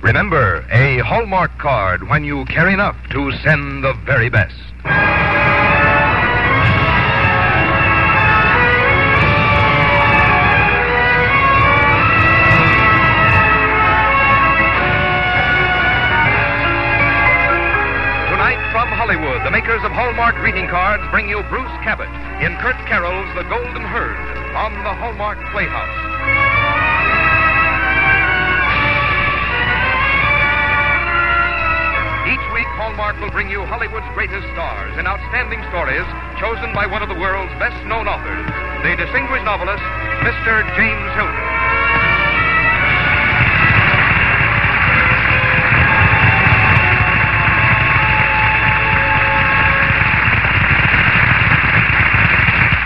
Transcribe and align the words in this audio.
Remember, 0.00 0.64
a 0.70 0.98
Hallmark 0.98 1.58
card 1.58 2.08
when 2.08 2.22
you 2.22 2.44
care 2.44 2.68
enough 2.68 2.96
to 3.10 3.32
send 3.42 3.82
the 3.82 3.94
very 4.06 4.28
best. 4.28 4.54
Tonight 18.30 18.62
from 18.70 18.88
Hollywood, 18.94 19.44
the 19.44 19.50
makers 19.50 19.82
of 19.82 19.90
Hallmark 19.90 20.36
greeting 20.36 20.68
cards 20.68 21.02
bring 21.10 21.28
you 21.28 21.42
Bruce 21.50 21.66
Cabot 21.82 22.08
in 22.40 22.56
Kurt 22.58 22.78
Carroll's 22.86 23.34
The 23.34 23.42
Golden 23.50 23.82
Herd 23.82 24.54
on 24.54 24.72
the 24.84 24.94
Hallmark 24.94 25.38
Playhouse. 25.50 26.67
Hallmark 32.88 33.20
will 33.20 33.30
bring 33.30 33.50
you 33.50 33.66
Hollywood's 33.66 34.08
greatest 34.14 34.48
stars 34.56 34.96
in 34.96 35.06
outstanding 35.06 35.60
stories 35.68 36.08
chosen 36.40 36.72
by 36.72 36.86
one 36.86 37.02
of 37.02 37.10
the 37.10 37.20
world's 37.20 37.52
best 37.60 37.76
known 37.84 38.08
authors, 38.08 38.48
the 38.80 38.96
distinguished 38.96 39.44
novelist, 39.44 39.84
Mr. 40.24 40.64
James 40.72 41.12
Hilton. 41.12 41.36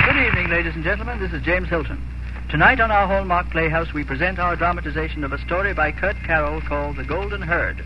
Good 0.03 0.19
evening, 0.19 0.51
ladies 0.51 0.75
and 0.75 0.83
gentlemen. 0.83 1.21
This 1.21 1.33
is 1.33 1.41
James 1.47 1.69
Hilton. 1.69 2.03
Tonight 2.51 2.81
on 2.81 2.91
our 2.91 3.07
Hallmark 3.07 3.53
Playhouse, 3.53 3.95
we 3.95 4.03
present 4.03 4.41
our 4.41 4.57
dramatization 4.57 5.23
of 5.23 5.33
a 5.33 5.39
story 5.47 5.73
by 5.73 5.93
Kurt 5.93 6.17
Carroll 6.27 6.61
called 6.61 6.97
The 6.97 7.05
Golden 7.05 7.41
Herd. 7.41 7.85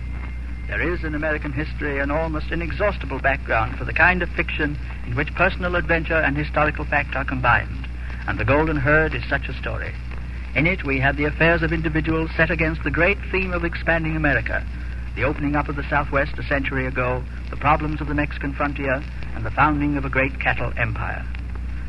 There 0.68 0.92
is 0.92 1.04
in 1.04 1.14
American 1.14 1.52
history 1.52 2.00
an 2.00 2.10
almost 2.10 2.50
inexhaustible 2.50 3.20
background 3.20 3.78
for 3.78 3.84
the 3.84 3.92
kind 3.92 4.20
of 4.20 4.28
fiction 4.30 4.76
in 5.06 5.14
which 5.14 5.32
personal 5.34 5.76
adventure 5.76 6.16
and 6.16 6.36
historical 6.36 6.84
fact 6.84 7.14
are 7.14 7.24
combined, 7.24 7.86
and 8.26 8.36
The 8.36 8.44
Golden 8.44 8.76
Herd 8.76 9.14
is 9.14 9.22
such 9.28 9.48
a 9.48 9.54
story. 9.54 9.94
In 10.56 10.66
it, 10.66 10.82
we 10.82 10.98
have 10.98 11.16
the 11.16 11.26
affairs 11.26 11.62
of 11.62 11.72
individuals 11.72 12.30
set 12.36 12.50
against 12.50 12.82
the 12.82 12.90
great 12.90 13.18
theme 13.30 13.52
of 13.52 13.64
expanding 13.64 14.16
America, 14.16 14.66
the 15.14 15.22
opening 15.22 15.54
up 15.54 15.68
of 15.68 15.76
the 15.76 15.88
Southwest 15.88 16.36
a 16.36 16.42
century 16.42 16.86
ago, 16.86 17.22
the 17.50 17.56
problems 17.56 18.00
of 18.00 18.08
the 18.08 18.14
Mexican 18.14 18.52
frontier, 18.52 19.04
and 19.36 19.46
the 19.46 19.52
founding 19.52 19.96
of 19.96 20.04
a 20.04 20.10
great 20.10 20.40
cattle 20.40 20.72
empire. 20.76 21.24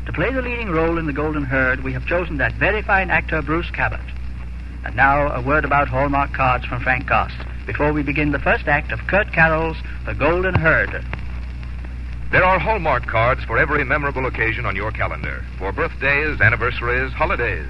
To 0.06 0.12
play 0.12 0.32
the 0.32 0.40
leading 0.40 0.70
role 0.70 0.98
in 0.98 1.06
The 1.06 1.12
Golden 1.12 1.44
Herd, 1.44 1.82
we 1.82 1.94
have 1.94 2.06
chosen 2.06 2.36
that 2.36 2.54
very 2.54 2.82
fine 2.82 3.10
actor, 3.10 3.42
Bruce 3.42 3.70
Cabot. 3.72 4.00
And 4.84 4.94
now, 4.94 5.32
a 5.32 5.42
word 5.42 5.64
about 5.64 5.88
Hallmark 5.88 6.32
cards 6.32 6.64
from 6.64 6.80
Frank 6.80 7.08
Goss 7.08 7.32
before 7.68 7.92
we 7.92 8.02
begin 8.02 8.32
the 8.32 8.38
first 8.38 8.66
act 8.66 8.92
of 8.92 9.06
Kurt 9.06 9.30
Carroll's 9.30 9.76
The 10.06 10.14
Golden 10.14 10.54
Herd. 10.54 11.04
There 12.32 12.42
are 12.42 12.58
Hallmark 12.58 13.06
cards 13.06 13.44
for 13.44 13.58
every 13.58 13.84
memorable 13.84 14.24
occasion 14.24 14.64
on 14.64 14.74
your 14.74 14.90
calendar 14.90 15.44
for 15.58 15.70
birthdays, 15.70 16.40
anniversaries, 16.40 17.12
holidays. 17.12 17.68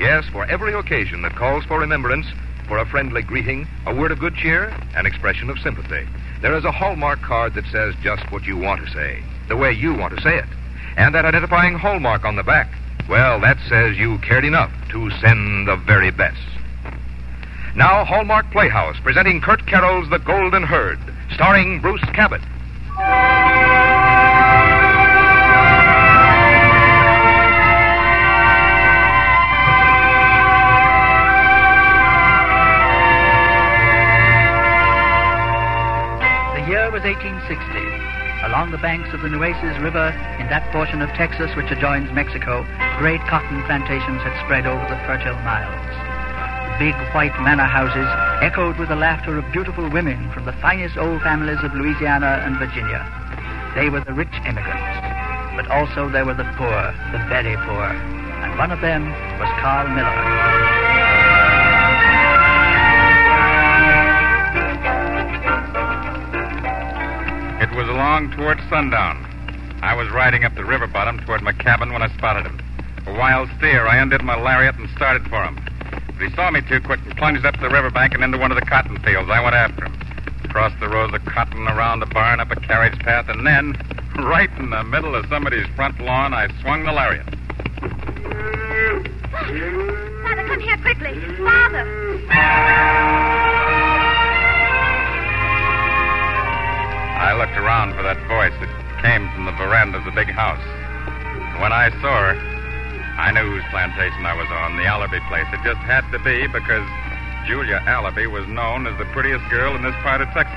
Yes, 0.00 0.24
for 0.32 0.46
every 0.46 0.72
occasion 0.72 1.20
that 1.20 1.36
calls 1.36 1.66
for 1.66 1.78
remembrance, 1.78 2.24
for 2.66 2.78
a 2.78 2.86
friendly 2.86 3.20
greeting, 3.20 3.68
a 3.84 3.94
word 3.94 4.10
of 4.10 4.18
good 4.18 4.34
cheer, 4.36 4.74
an 4.94 5.04
expression 5.04 5.50
of 5.50 5.58
sympathy. 5.58 6.08
There 6.40 6.56
is 6.56 6.64
a 6.64 6.72
Hallmark 6.72 7.20
card 7.20 7.52
that 7.56 7.66
says 7.66 7.94
just 8.02 8.32
what 8.32 8.44
you 8.44 8.56
want 8.56 8.86
to 8.86 8.90
say, 8.90 9.22
the 9.48 9.56
way 9.56 9.70
you 9.70 9.92
want 9.92 10.16
to 10.16 10.22
say 10.22 10.38
it. 10.38 10.48
And 10.96 11.14
that 11.14 11.26
identifying 11.26 11.74
hallmark 11.74 12.24
on 12.24 12.36
the 12.36 12.42
back, 12.42 12.72
well, 13.06 13.38
that 13.42 13.58
says 13.68 13.98
you 13.98 14.16
cared 14.20 14.46
enough 14.46 14.72
to 14.92 15.10
send 15.20 15.68
the 15.68 15.76
very 15.76 16.10
best. 16.10 16.55
Now, 17.76 18.06
Hallmark 18.06 18.50
Playhouse 18.52 18.96
presenting 19.02 19.42
Kurt 19.42 19.66
Carroll's 19.66 20.08
The 20.08 20.18
Golden 20.18 20.62
Herd, 20.62 20.98
starring 21.34 21.78
Bruce 21.82 22.00
Cabot. 22.14 22.40
The 22.40 22.46
year 36.64 36.90
was 36.90 37.04
1860. 37.04 37.60
Along 38.46 38.70
the 38.70 38.78
banks 38.78 39.12
of 39.12 39.20
the 39.20 39.28
Nueces 39.28 39.76
River, 39.82 40.16
in 40.40 40.48
that 40.48 40.66
portion 40.72 41.02
of 41.02 41.10
Texas 41.10 41.54
which 41.54 41.70
adjoins 41.70 42.10
Mexico, 42.14 42.64
great 42.96 43.20
cotton 43.28 43.62
plantations 43.64 44.22
had 44.22 44.32
spread 44.46 44.64
over 44.66 44.88
the 44.88 44.96
fertile 45.04 45.36
miles. 45.44 46.05
Big 46.78 46.94
white 47.14 47.32
manor 47.40 47.64
houses 47.64 48.06
echoed 48.44 48.76
with 48.76 48.90
the 48.90 48.96
laughter 48.96 49.38
of 49.38 49.50
beautiful 49.50 49.88
women 49.88 50.30
from 50.32 50.44
the 50.44 50.52
finest 50.60 50.98
old 50.98 51.22
families 51.22 51.56
of 51.62 51.72
Louisiana 51.72 52.44
and 52.44 52.58
Virginia. 52.58 53.00
They 53.74 53.88
were 53.88 54.04
the 54.04 54.12
rich 54.12 54.32
immigrants, 54.44 54.84
but 55.56 55.66
also 55.68 56.10
there 56.10 56.26
were 56.26 56.34
the 56.34 56.44
poor, 56.60 56.92
the 57.12 57.24
very 57.32 57.56
poor, 57.64 57.88
and 58.44 58.58
one 58.58 58.70
of 58.70 58.82
them 58.82 59.08
was 59.40 59.48
Carl 59.56 59.88
Miller. 59.88 60.12
It 67.64 67.72
was 67.74 67.88
along 67.88 68.32
toward 68.32 68.60
sundown. 68.68 69.24
I 69.80 69.94
was 69.94 70.10
riding 70.10 70.44
up 70.44 70.54
the 70.54 70.64
river 70.64 70.86
bottom 70.86 71.20
toward 71.20 71.40
my 71.40 71.52
cabin 71.52 71.94
when 71.94 72.02
I 72.02 72.14
spotted 72.18 72.44
him. 72.44 72.60
A 73.06 73.12
wild 73.12 73.48
steer. 73.56 73.86
I 73.86 73.96
undid 73.96 74.22
my 74.22 74.36
lariat 74.36 74.76
and 74.76 74.90
started 74.90 75.26
for 75.28 75.42
him. 75.42 75.65
He 76.18 76.30
saw 76.30 76.50
me 76.50 76.62
too 76.62 76.80
quick 76.80 77.00
and 77.04 77.14
plunged 77.16 77.44
up 77.44 77.60
the 77.60 77.68
riverbank 77.68 78.14
and 78.14 78.24
into 78.24 78.38
one 78.38 78.50
of 78.50 78.58
the 78.58 78.64
cotton 78.64 78.98
fields. 79.00 79.28
I 79.30 79.42
went 79.42 79.54
after 79.54 79.84
him. 79.84 79.92
Crossed 80.48 80.80
the 80.80 80.88
rows 80.88 81.12
of 81.12 81.22
cotton 81.26 81.68
around 81.68 82.00
the 82.00 82.06
barn, 82.06 82.40
up 82.40 82.50
a 82.50 82.56
carriage 82.56 82.98
path, 83.00 83.28
and 83.28 83.46
then, 83.46 83.76
right 84.24 84.50
in 84.58 84.70
the 84.70 84.82
middle 84.84 85.14
of 85.14 85.26
somebody's 85.26 85.66
front 85.76 86.00
lawn, 86.00 86.32
I 86.32 86.48
swung 86.62 86.84
the 86.84 86.92
lariat. 86.92 87.26
Father, 90.22 90.46
come 90.48 90.60
here 90.60 90.78
quickly. 90.78 91.20
Father! 91.36 91.84
I 97.20 97.34
looked 97.36 97.58
around 97.58 97.94
for 97.94 98.02
that 98.02 98.16
voice 98.26 98.54
that 98.60 99.02
came 99.02 99.28
from 99.34 99.44
the 99.44 99.52
veranda 99.52 99.98
of 99.98 100.04
the 100.06 100.12
big 100.12 100.28
house. 100.28 100.62
And 101.52 101.60
when 101.60 101.72
I 101.72 101.90
saw 102.00 102.32
her, 102.32 102.55
I 103.16 103.32
knew 103.32 103.48
whose 103.48 103.64
plantation 103.70 104.26
I 104.26 104.36
was 104.36 104.48
on, 104.52 104.76
the 104.76 104.84
Allaby 104.84 105.20
place. 105.28 105.48
It 105.52 105.64
just 105.64 105.80
had 105.88 106.04
to 106.12 106.18
be 106.20 106.46
because 106.46 106.84
Julia 107.48 107.80
Allaby 107.88 108.30
was 108.30 108.46
known 108.48 108.86
as 108.86 108.96
the 108.98 109.06
prettiest 109.06 109.48
girl 109.48 109.74
in 109.74 109.82
this 109.82 109.96
part 110.02 110.20
of 110.20 110.28
Texas. 110.36 110.52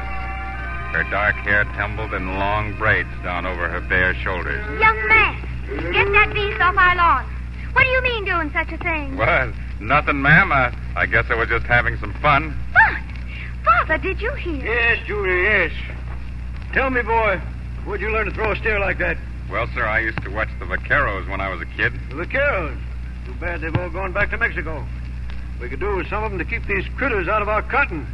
Her 0.92 1.06
dark 1.09 1.36
hair 1.38 1.64
tumbled 1.80 2.14
in 2.14 2.36
long 2.36 2.75
braids 2.78 3.09
down 3.24 3.46
over 3.46 3.70
her 3.70 3.80
bare 3.80 4.14
shoulders. 4.16 4.66
Young 4.80 5.08
man, 5.08 5.40
get 5.94 6.12
that 6.12 6.34
beast 6.34 6.59
off 6.59 6.75
our 6.75 6.96
lawn. 6.96 7.25
What 7.74 7.84
do 7.84 7.90
you 7.90 8.02
mean 8.02 8.25
doing 8.25 8.52
such 8.52 8.72
a 8.74 8.78
thing? 8.78 9.16
What? 9.16 9.53
Nothing, 9.80 10.22
ma'am. 10.22 10.52
I, 10.52 10.76
I 10.96 11.06
guess 11.06 11.26
I 11.30 11.36
was 11.36 11.47
just 11.47 11.66
having 11.66 11.97
some 12.00 12.14
fun. 12.22 12.58
Fun! 12.74 13.03
Father, 13.64 13.97
did 14.00 14.20
you 14.22 14.34
hear? 14.34 14.66
Yes, 14.66 15.00
Julia, 15.06 15.44
yes. 15.44 15.72
Tell 16.74 16.90
me, 16.90 17.03
boy, 17.03 17.40
where'd 17.86 18.02
you 18.02 18.09
learn 18.09 18.26
to 18.26 18.34
throw 18.34 18.52
a 18.52 18.56
steer 18.58 18.80
like 18.80 18.97
that? 18.97 19.18
Well, 19.51 19.67
sir, 19.73 19.85
I 19.85 19.99
used 19.99 20.21
to 20.23 20.29
watch 20.29 20.49
the 20.59 20.65
vaqueros 20.65 21.27
when 21.29 21.41
I 21.41 21.49
was 21.49 21.61
a 21.61 21.65
kid. 21.65 21.93
The 22.09 22.15
vaqueros. 22.15 22.77
Too 23.25 23.33
bad 23.35 23.61
they've 23.61 23.75
all 23.75 23.89
gone 23.89 24.13
back 24.13 24.29
to 24.31 24.37
Mexico. 24.37 24.85
We 25.59 25.69
could 25.69 25.79
do 25.79 25.95
with 25.95 26.07
some 26.07 26.23
of 26.23 26.31
them 26.31 26.39
to 26.39 26.45
keep 26.45 26.65
these 26.67 26.85
critters 26.97 27.27
out 27.27 27.41
of 27.41 27.49
our 27.49 27.61
cotton. 27.63 28.05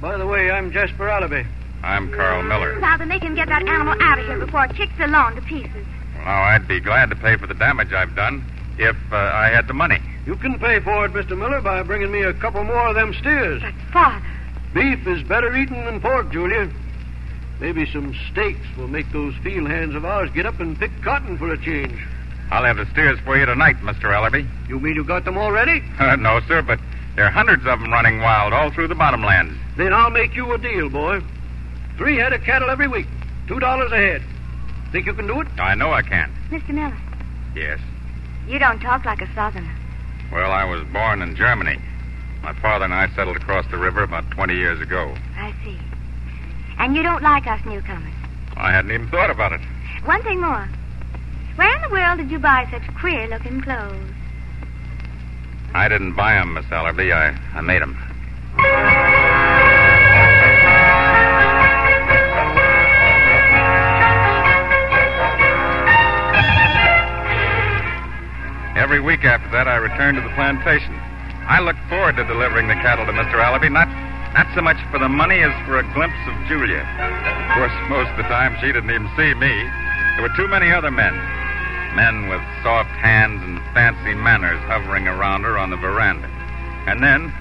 By 0.00 0.16
the 0.16 0.26
way, 0.26 0.50
I'm 0.50 0.70
Jasper 0.72 1.06
Allaby. 1.08 1.46
I'm 1.82 2.12
Carl 2.12 2.42
Miller. 2.42 2.78
Father, 2.78 3.06
they 3.06 3.18
can 3.18 3.34
get 3.34 3.48
that 3.48 3.66
animal 3.66 3.94
out 4.00 4.18
of 4.18 4.26
here 4.26 4.38
before 4.38 4.64
it 4.66 4.74
kicks 4.76 4.92
the 4.98 5.06
lawn 5.06 5.34
to 5.36 5.42
pieces. 5.42 5.86
Well, 6.16 6.24
Now, 6.24 6.42
I'd 6.42 6.68
be 6.68 6.78
glad 6.80 7.08
to 7.10 7.16
pay 7.16 7.36
for 7.36 7.46
the 7.46 7.54
damage 7.54 7.92
I've 7.92 8.14
done 8.14 8.44
if 8.78 8.96
uh, 9.10 9.16
I 9.16 9.48
had 9.48 9.66
the 9.66 9.74
money. 9.74 9.98
You 10.26 10.36
can 10.36 10.58
pay 10.58 10.80
for 10.80 11.06
it, 11.06 11.12
Mr. 11.12 11.36
Miller, 11.36 11.60
by 11.62 11.82
bringing 11.82 12.12
me 12.12 12.22
a 12.22 12.34
couple 12.34 12.62
more 12.64 12.88
of 12.88 12.94
them 12.94 13.14
steers. 13.14 13.62
But, 13.62 13.74
Father, 13.92 14.24
Beef 14.74 15.06
is 15.06 15.22
better 15.22 15.56
eaten 15.56 15.84
than 15.86 16.00
pork, 16.00 16.30
Julia. 16.30 16.70
Maybe 17.60 17.86
some 17.92 18.14
stakes 18.32 18.66
will 18.76 18.88
make 18.88 19.10
those 19.12 19.34
field 19.42 19.68
hands 19.68 19.94
of 19.94 20.04
ours 20.04 20.30
get 20.34 20.46
up 20.46 20.58
and 20.60 20.78
pick 20.78 20.90
cotton 21.02 21.36
for 21.36 21.52
a 21.52 21.58
change. 21.62 21.98
I'll 22.50 22.64
have 22.64 22.78
the 22.78 22.86
steers 22.90 23.18
for 23.20 23.36
you 23.36 23.46
tonight, 23.46 23.76
Mr. 23.76 24.04
Allaby. 24.12 24.48
You 24.68 24.80
mean 24.80 24.94
you 24.94 25.04
got 25.04 25.24
them 25.24 25.36
already? 25.38 25.82
No, 26.18 26.40
sir, 26.48 26.62
but 26.62 26.80
there 27.16 27.26
are 27.26 27.30
hundreds 27.30 27.66
of 27.66 27.78
them 27.80 27.92
running 27.92 28.20
wild 28.20 28.52
all 28.52 28.70
through 28.70 28.88
the 28.88 28.94
bottomlands. 28.94 29.56
Then 29.76 29.92
I'll 29.92 30.10
make 30.10 30.34
you 30.34 30.52
a 30.52 30.58
deal, 30.58 30.88
boy. 30.88 31.20
Three 31.96 32.16
head 32.16 32.32
of 32.32 32.42
cattle 32.42 32.70
every 32.70 32.88
week. 32.88 33.06
Two 33.46 33.60
dollars 33.60 33.92
a 33.92 33.96
head. 33.96 34.22
Think 34.90 35.06
you 35.06 35.12
can 35.14 35.26
do 35.26 35.40
it? 35.42 35.46
I 35.58 35.74
know 35.74 35.92
I 35.92 36.02
can. 36.02 36.32
Mr. 36.50 36.70
Miller, 36.70 36.96
Yes. 37.54 37.78
you 38.48 38.58
don't 38.58 38.80
talk 38.80 39.04
like 39.04 39.20
a 39.20 39.32
southerner. 39.34 39.72
Well, 40.32 40.50
I 40.50 40.64
was 40.64 40.82
born 40.92 41.22
in 41.22 41.36
Germany. 41.36 41.78
My 42.42 42.54
father 42.54 42.86
and 42.86 42.94
I 42.94 43.08
settled 43.14 43.36
across 43.36 43.66
the 43.70 43.76
river 43.76 44.02
about 44.02 44.28
20 44.30 44.54
years 44.54 44.80
ago. 44.80 45.14
I 45.36 45.52
see. 45.64 45.78
And 46.80 46.96
you 46.96 47.02
don't 47.02 47.22
like 47.22 47.46
us 47.46 47.60
newcomers. 47.66 48.14
I 48.56 48.72
hadn't 48.72 48.90
even 48.90 49.08
thought 49.10 49.30
about 49.30 49.52
it. 49.52 49.60
One 50.06 50.22
thing 50.22 50.40
more. 50.40 50.66
Where 51.56 51.76
in 51.76 51.82
the 51.82 51.90
world 51.90 52.16
did 52.16 52.30
you 52.30 52.38
buy 52.38 52.66
such 52.70 52.82
queer 52.98 53.28
looking 53.28 53.60
clothes? 53.60 54.10
I 55.74 55.88
didn't 55.88 56.14
buy 56.14 56.36
them, 56.36 56.54
Miss 56.54 56.64
Allaby. 56.64 57.12
I, 57.12 57.36
I 57.54 57.60
them 57.60 57.98
Every 68.74 69.00
week 69.00 69.24
after 69.24 69.50
that, 69.52 69.68
I 69.68 69.76
returned 69.76 70.16
to 70.16 70.22
the 70.22 70.34
plantation. 70.34 70.96
I 71.44 71.60
looked 71.60 71.84
forward 71.90 72.16
to 72.16 72.24
delivering 72.24 72.68
the 72.68 72.74
cattle 72.74 73.04
to 73.04 73.12
Mr. 73.12 73.34
Allaby, 73.36 73.70
not 73.70 73.86
not 74.34 74.46
so 74.54 74.62
much 74.62 74.78
for 74.90 74.98
the 74.98 75.08
money 75.08 75.42
as 75.42 75.52
for 75.66 75.78
a 75.78 75.86
glimpse 75.92 76.22
of 76.26 76.34
Julia. 76.46 76.86
Of 76.86 77.48
course, 77.58 77.74
most 77.90 78.10
of 78.10 78.16
the 78.16 78.28
time 78.30 78.56
she 78.60 78.70
didn't 78.70 78.90
even 78.90 79.10
see 79.16 79.34
me. 79.34 79.52
There 80.16 80.22
were 80.22 80.36
too 80.36 80.46
many 80.48 80.70
other 80.70 80.90
men. 80.90 81.14
Men 81.96 82.28
with 82.28 82.40
soft 82.62 82.90
hands 83.02 83.42
and 83.42 83.58
fancy 83.74 84.14
manners 84.14 84.60
hovering 84.70 85.08
around 85.08 85.42
her 85.42 85.58
on 85.58 85.70
the 85.70 85.76
veranda. 85.76 86.28
And 86.86 87.02
then, 87.02 87.32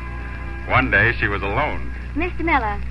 one 0.67 0.89
day, 0.89 1.13
she 1.19 1.27
was 1.27 1.43
alone. 1.43 1.93
Mr. 2.15 2.41
Miller, 2.41 2.81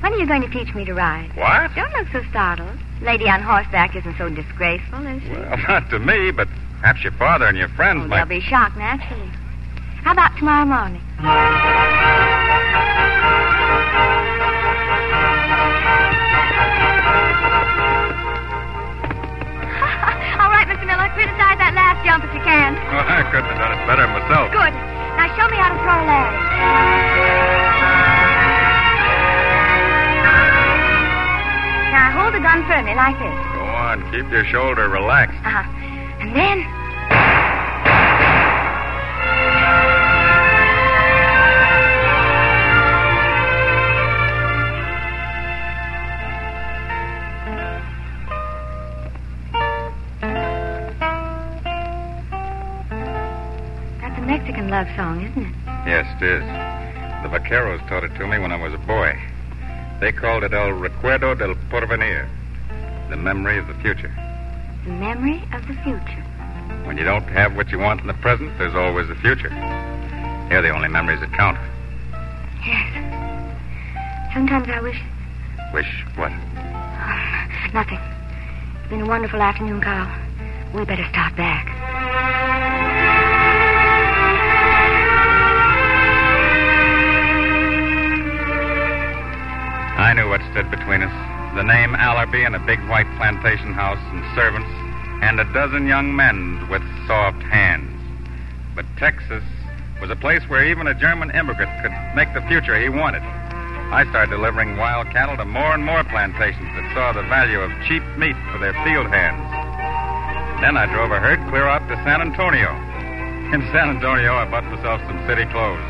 when 0.00 0.12
are 0.12 0.18
you 0.18 0.26
going 0.26 0.42
to 0.42 0.50
teach 0.50 0.74
me 0.74 0.84
to 0.84 0.94
ride? 0.94 1.30
What? 1.36 1.74
Don't 1.76 1.92
look 1.92 2.08
so 2.12 2.28
startled. 2.30 2.76
Lady 3.00 3.28
on 3.28 3.42
horseback 3.42 3.94
isn't 3.94 4.16
so 4.18 4.28
disgraceful, 4.28 5.06
is 5.06 5.22
she? 5.22 5.30
Well, 5.30 5.56
not 5.68 5.88
to 5.90 6.00
me, 6.00 6.32
but 6.32 6.48
perhaps 6.80 7.02
your 7.02 7.12
father 7.12 7.46
and 7.46 7.56
your 7.56 7.68
friends 7.68 8.02
oh, 8.04 8.08
might. 8.08 8.28
they'll 8.28 8.40
be 8.40 8.40
shocked, 8.40 8.76
naturally. 8.76 9.30
How 10.02 10.12
about 10.12 10.36
tomorrow 10.36 10.66
morning? 10.66 11.02
All 11.18 11.22
right, 20.52 20.68
Mr. 20.68 20.84
Miller. 20.84 21.08
Criticize 21.16 21.56
that 21.56 21.72
last 21.72 22.04
jump 22.04 22.20
if 22.20 22.36
you 22.36 22.44
can. 22.44 22.76
Well, 22.92 23.00
I 23.00 23.24
couldn't 23.32 23.48
have 23.48 23.56
done 23.56 23.72
it 23.72 23.80
better 23.88 24.04
myself. 24.12 24.52
Good. 24.52 24.76
Now 25.16 25.32
show 25.40 25.48
me 25.48 25.56
how 25.56 25.72
to 25.72 25.80
throw 25.80 25.96
a 25.96 26.04
leg. 26.04 26.28
Now 31.96 32.12
hold 32.12 32.36
the 32.36 32.44
gun 32.44 32.60
firmly 32.68 32.92
like 32.92 33.16
this. 33.16 33.32
Go 33.56 33.64
on, 33.64 34.04
keep 34.12 34.28
your 34.28 34.44
shoulder 34.44 34.90
relaxed. 34.90 35.40
Uh-huh. 35.40 35.64
And 36.20 36.36
then. 36.36 36.75
Is. 56.26 56.42
The 57.22 57.30
vaqueros 57.30 57.80
taught 57.88 58.04
it 58.04 58.14
to 58.16 58.26
me 58.26 58.38
when 58.38 58.52
I 58.52 58.60
was 58.60 58.74
a 58.74 58.78
boy. 58.78 59.18
They 60.00 60.12
called 60.12 60.44
it 60.44 60.52
El 60.52 60.72
Recuerdo 60.72 61.38
del 61.38 61.54
Porvenir, 61.70 62.28
the 63.08 63.16
memory 63.16 63.58
of 63.58 63.66
the 63.66 63.74
future. 63.74 64.12
The 64.84 64.92
memory 64.92 65.42
of 65.52 65.66
the 65.66 65.74
future. 65.82 66.22
When 66.84 66.98
you 66.98 67.04
don't 67.04 67.26
have 67.28 67.56
what 67.56 67.70
you 67.70 67.78
want 67.78 68.00
in 68.00 68.06
the 68.06 68.14
present, 68.14 68.56
there's 68.58 68.74
always 68.74 69.08
the 69.08 69.14
future. 69.16 69.48
They're 70.48 70.62
the 70.62 70.70
only 70.70 70.88
memories 70.88 71.20
that 71.20 71.32
count. 71.32 71.58
Yes. 72.64 74.34
Sometimes 74.34 74.68
I 74.68 74.80
wish. 74.80 75.00
Wish 75.72 76.04
what? 76.16 76.30
Um, 76.30 77.72
nothing. 77.72 77.98
It's 78.80 78.90
been 78.90 79.02
a 79.02 79.06
wonderful 79.06 79.40
afternoon, 79.40 79.80
Carl. 79.80 80.08
We 80.74 80.84
better 80.84 81.06
start 81.10 81.34
back. 81.36 82.45
I 90.06 90.14
knew 90.14 90.30
what 90.30 90.38
stood 90.54 90.70
between 90.70 91.02
us. 91.02 91.10
The 91.58 91.66
name 91.66 91.90
Allaby 91.98 92.46
and 92.46 92.54
a 92.54 92.62
big 92.62 92.78
white 92.86 93.10
plantation 93.18 93.74
house 93.74 93.98
and 94.14 94.22
servants, 94.38 94.70
and 95.18 95.42
a 95.42 95.52
dozen 95.52 95.90
young 95.90 96.14
men 96.14 96.62
with 96.70 96.78
soft 97.10 97.42
hands. 97.42 97.90
But 98.78 98.86
Texas 99.02 99.42
was 99.98 100.06
a 100.08 100.14
place 100.14 100.46
where 100.46 100.62
even 100.62 100.86
a 100.86 100.94
German 100.94 101.34
immigrant 101.34 101.74
could 101.82 101.90
make 102.14 102.30
the 102.38 102.46
future 102.46 102.78
he 102.78 102.86
wanted. 102.86 103.26
I 103.90 104.06
started 104.14 104.30
delivering 104.30 104.78
wild 104.78 105.10
cattle 105.10 105.36
to 105.38 105.44
more 105.44 105.74
and 105.74 105.82
more 105.82 106.06
plantations 106.06 106.70
that 106.78 106.86
saw 106.94 107.10
the 107.10 107.26
value 107.26 107.58
of 107.58 107.74
cheap 107.90 108.06
meat 108.14 108.38
for 108.54 108.62
their 108.62 108.78
field 108.86 109.10
hands. 109.10 109.42
Then 110.62 110.78
I 110.78 110.86
drove 110.86 111.10
a 111.10 111.18
herd 111.18 111.42
clear 111.50 111.66
out 111.66 111.82
to 111.90 111.98
San 112.06 112.22
Antonio. 112.22 112.70
In 113.50 113.58
San 113.74 113.90
Antonio, 113.90 114.38
I 114.38 114.46
bought 114.46 114.70
myself 114.70 115.02
some 115.10 115.18
city 115.26 115.50
clothes. 115.50 115.82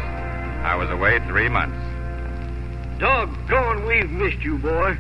I 0.64 0.72
was 0.72 0.88
away 0.88 1.20
three 1.28 1.52
months. 1.52 1.85
Doggone, 2.98 3.86
we've 3.86 4.10
missed 4.10 4.42
you, 4.42 4.58
boy. 4.58 4.96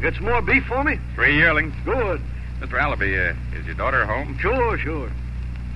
Got 0.00 0.14
some 0.14 0.24
more 0.24 0.42
beef 0.42 0.64
for 0.64 0.82
me? 0.82 0.98
Three 1.14 1.36
yearlings. 1.36 1.74
Good. 1.84 2.20
Mr. 2.60 2.80
Allaby, 2.80 3.30
uh, 3.30 3.58
is 3.58 3.66
your 3.66 3.74
daughter 3.74 4.06
home? 4.06 4.36
Sure, 4.38 4.78
sure. 4.78 5.10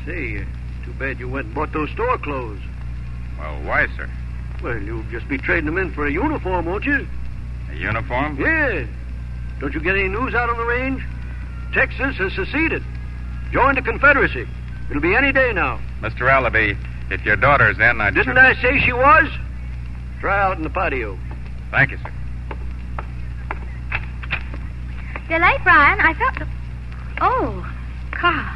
Say, 0.04 0.38
uh, 0.38 0.44
too 0.84 0.92
bad 0.94 1.20
you 1.20 1.28
went 1.28 1.46
and 1.46 1.54
bought 1.54 1.72
those 1.72 1.90
store 1.90 2.18
clothes. 2.18 2.60
Well, 3.38 3.62
why, 3.64 3.86
sir? 3.96 4.08
Well, 4.62 4.80
you'll 4.80 5.04
just 5.04 5.28
be 5.28 5.36
trading 5.36 5.66
them 5.66 5.78
in 5.78 5.92
for 5.92 6.06
a 6.06 6.10
uniform, 6.10 6.66
won't 6.66 6.84
you? 6.84 7.06
A 7.70 7.74
uniform? 7.74 8.40
Yeah. 8.40 8.86
Don't 9.60 9.74
you 9.74 9.80
get 9.80 9.96
any 9.96 10.08
news 10.08 10.34
out 10.34 10.48
on 10.48 10.56
the 10.56 10.64
range? 10.64 11.02
Texas 11.72 12.16
has 12.16 12.32
seceded. 12.34 12.82
Joined 13.52 13.76
the 13.76 13.82
Confederacy. 13.82 14.46
It'll 14.88 15.02
be 15.02 15.14
any 15.14 15.32
day 15.32 15.52
now. 15.52 15.80
Mr. 16.00 16.28
Allaby, 16.30 16.76
if 17.10 17.24
your 17.24 17.36
daughter's 17.36 17.78
in, 17.78 18.00
I 18.00 18.10
Didn't 18.10 18.38
I 18.38 18.54
say 18.62 18.80
she 18.80 18.92
was? 18.92 19.28
Try 20.20 20.40
out 20.42 20.56
in 20.56 20.62
the 20.62 20.70
patio. 20.70 21.18
Thank 21.70 21.90
you, 21.90 21.98
sir. 21.98 22.12
You're 25.28 25.40
late, 25.40 25.60
Brian. 25.64 26.00
I 26.00 26.14
thought. 26.14 26.38
The... 26.38 26.46
Oh, 27.20 27.74
Carl. 28.12 28.54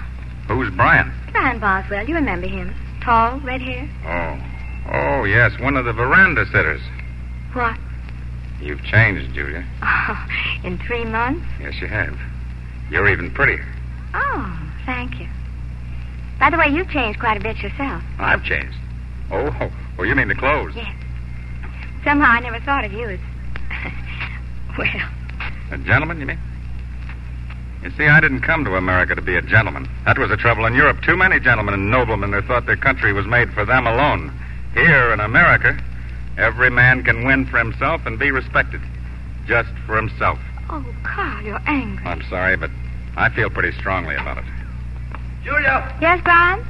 Who's 0.48 0.70
Brian? 0.74 1.12
Brian 1.32 1.58
Boswell. 1.58 2.08
You 2.08 2.14
remember 2.14 2.46
him? 2.46 2.74
Tall, 3.02 3.40
red 3.40 3.60
hair. 3.60 3.88
Oh. 4.04 4.50
Oh, 4.92 5.24
yes, 5.24 5.52
one 5.60 5.76
of 5.76 5.84
the 5.84 5.92
veranda 5.92 6.44
sitters. 6.46 6.80
What? 7.52 7.76
You've 8.60 8.82
changed, 8.82 9.34
Julia. 9.34 9.64
Oh, 9.82 10.26
in 10.64 10.78
three 10.78 11.04
months? 11.04 11.46
Yes, 11.60 11.74
you 11.80 11.86
have. 11.86 12.16
You're 12.90 13.08
even 13.08 13.30
prettier. 13.32 13.66
Oh, 14.14 14.70
thank 14.84 15.18
you. 15.20 15.28
By 16.38 16.50
the 16.50 16.58
way, 16.58 16.68
you've 16.68 16.88
changed 16.88 17.20
quite 17.20 17.36
a 17.36 17.40
bit 17.40 17.58
yourself. 17.58 18.02
I've 18.18 18.42
changed. 18.44 18.76
Oh, 19.30 19.70
oh, 19.98 20.02
you 20.02 20.14
mean 20.14 20.28
the 20.28 20.34
clothes? 20.34 20.72
Yes. 20.74 20.94
Somehow 22.04 22.30
I 22.30 22.40
never 22.40 22.60
thought 22.60 22.84
of 22.84 22.92
you 22.92 23.08
as. 23.10 23.20
well, 24.78 25.08
A 25.72 25.78
gentleman, 25.78 26.20
you 26.20 26.26
mean? 26.26 26.38
You 27.82 27.90
see, 27.96 28.06
I 28.06 28.20
didn't 28.20 28.42
come 28.42 28.64
to 28.64 28.76
America 28.76 29.14
to 29.14 29.22
be 29.22 29.36
a 29.36 29.42
gentleman. 29.42 29.88
That 30.04 30.18
was 30.18 30.28
the 30.28 30.36
trouble 30.36 30.66
in 30.66 30.74
Europe. 30.74 30.98
Too 31.02 31.16
many 31.16 31.40
gentlemen 31.40 31.74
and 31.74 31.90
noblemen 31.90 32.32
who 32.32 32.42
thought 32.42 32.66
their 32.66 32.76
country 32.76 33.12
was 33.12 33.26
made 33.26 33.50
for 33.52 33.64
them 33.64 33.86
alone. 33.86 34.32
Here 34.74 35.12
in 35.12 35.20
America, 35.20 35.78
every 36.36 36.70
man 36.70 37.02
can 37.04 37.24
win 37.24 37.46
for 37.46 37.58
himself 37.58 38.02
and 38.04 38.18
be 38.18 38.30
respected. 38.30 38.80
Just 39.46 39.70
for 39.86 39.96
himself. 39.96 40.38
oh, 40.68 40.84
Carl, 41.04 41.42
you're 41.42 41.60
angry. 41.66 42.04
I'm 42.06 42.22
sorry, 42.28 42.56
but 42.56 42.70
I 43.16 43.30
feel 43.30 43.48
pretty 43.50 43.76
strongly 43.78 44.14
about 44.14 44.38
it. 44.38 44.44
Julia! 45.42 45.96
Yes, 46.00 46.20
Brian? 46.22 46.64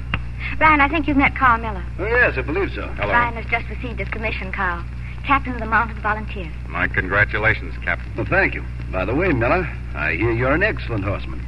Brian, 0.59 0.81
I 0.81 0.89
think 0.89 1.09
you've 1.09 1.17
met 1.17 1.35
Carl 1.37 1.61
Miller. 1.61 1.85
Oh, 1.99 2.07
yes, 2.07 2.39
I 2.39 2.43
believe 2.43 2.71
so. 2.73 2.83
Hello. 2.87 3.09
Brian 3.09 3.35
has 3.35 3.45
just 3.51 3.69
received 3.69 3.99
his 3.99 4.09
commission, 4.09 4.53
Carl. 4.53 4.83
Captain 5.25 5.53
of 5.53 5.61
the 5.61 5.67
Mounted 5.67 5.99
Volunteers. 5.99 6.53
My 6.69 6.89
congratulations, 6.89 7.75
Captain. 7.85 8.13
Well, 8.17 8.27
thank 8.29 8.55
you. 8.55 8.65
By 8.91 9.05
the 9.05 9.15
way, 9.15 9.33
Miller, 9.33 9.69
I 9.95 10.15
hear 10.15 10.33
you're 10.33 10.55
an 10.55 10.63
excellent 10.63 11.05
horseman. 11.05 11.45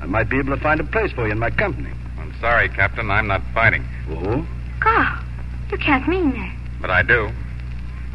I 0.00 0.06
might 0.06 0.28
be 0.28 0.38
able 0.38 0.54
to 0.54 0.62
find 0.62 0.80
a 0.80 0.84
place 0.84 1.12
for 1.12 1.26
you 1.26 1.32
in 1.32 1.38
my 1.38 1.50
company. 1.50 1.90
I'm 2.18 2.34
sorry, 2.40 2.68
Captain. 2.68 3.10
I'm 3.10 3.26
not 3.26 3.42
fighting. 3.52 3.84
Oh? 4.10 4.46
Carl, 4.80 5.22
you 5.70 5.78
can't 5.78 6.06
mean 6.08 6.32
that. 6.32 6.56
But 6.80 6.90
I 6.90 7.02
do. 7.02 7.30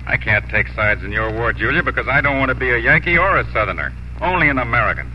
I 0.06 0.18
can't 0.18 0.48
take 0.50 0.68
sides 0.70 1.04
in 1.04 1.12
your 1.12 1.32
war, 1.32 1.54
Julia, 1.54 1.84
because 1.84 2.08
I 2.08 2.22
don't 2.22 2.40
want 2.40 2.50
to 2.50 2.56
be 2.56 2.70
a 2.72 2.78
Yankee 2.78 3.18
or 3.18 3.38
a 3.38 3.44
Southerner. 3.52 3.94
Only 4.22 4.50
an 4.50 4.58
American. 4.58 5.12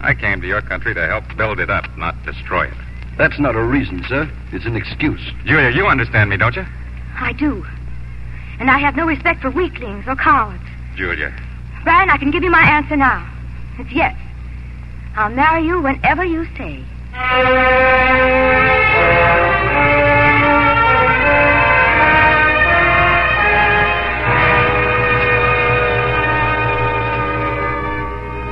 I 0.00 0.14
came 0.14 0.40
to 0.40 0.46
your 0.46 0.62
country 0.62 0.94
to 0.94 1.06
help 1.06 1.24
build 1.36 1.60
it 1.60 1.70
up, 1.70 1.96
not 1.96 2.20
destroy 2.24 2.66
it. 2.66 2.74
That's 3.18 3.38
not 3.38 3.54
a 3.54 3.62
reason, 3.62 4.04
sir. 4.08 4.30
It's 4.52 4.64
an 4.64 4.74
excuse. 4.74 5.20
Julia, 5.44 5.70
you 5.70 5.86
understand 5.86 6.30
me, 6.30 6.36
don't 6.36 6.56
you? 6.56 6.64
I 7.16 7.32
do. 7.32 7.64
And 8.58 8.70
I 8.70 8.78
have 8.78 8.96
no 8.96 9.06
respect 9.06 9.40
for 9.42 9.50
weaklings 9.50 10.04
or 10.06 10.16
cowards. 10.16 10.62
Julia. 10.96 11.32
Brian, 11.84 12.10
I 12.10 12.16
can 12.16 12.30
give 12.30 12.42
you 12.42 12.50
my 12.50 12.62
answer 12.62 12.96
now. 12.96 13.28
It's 13.78 13.90
yes. 13.92 14.16
I'll 15.16 15.30
marry 15.30 15.66
you 15.66 15.80
whenever 15.80 16.24
you 16.24 16.44
say. 16.56 16.84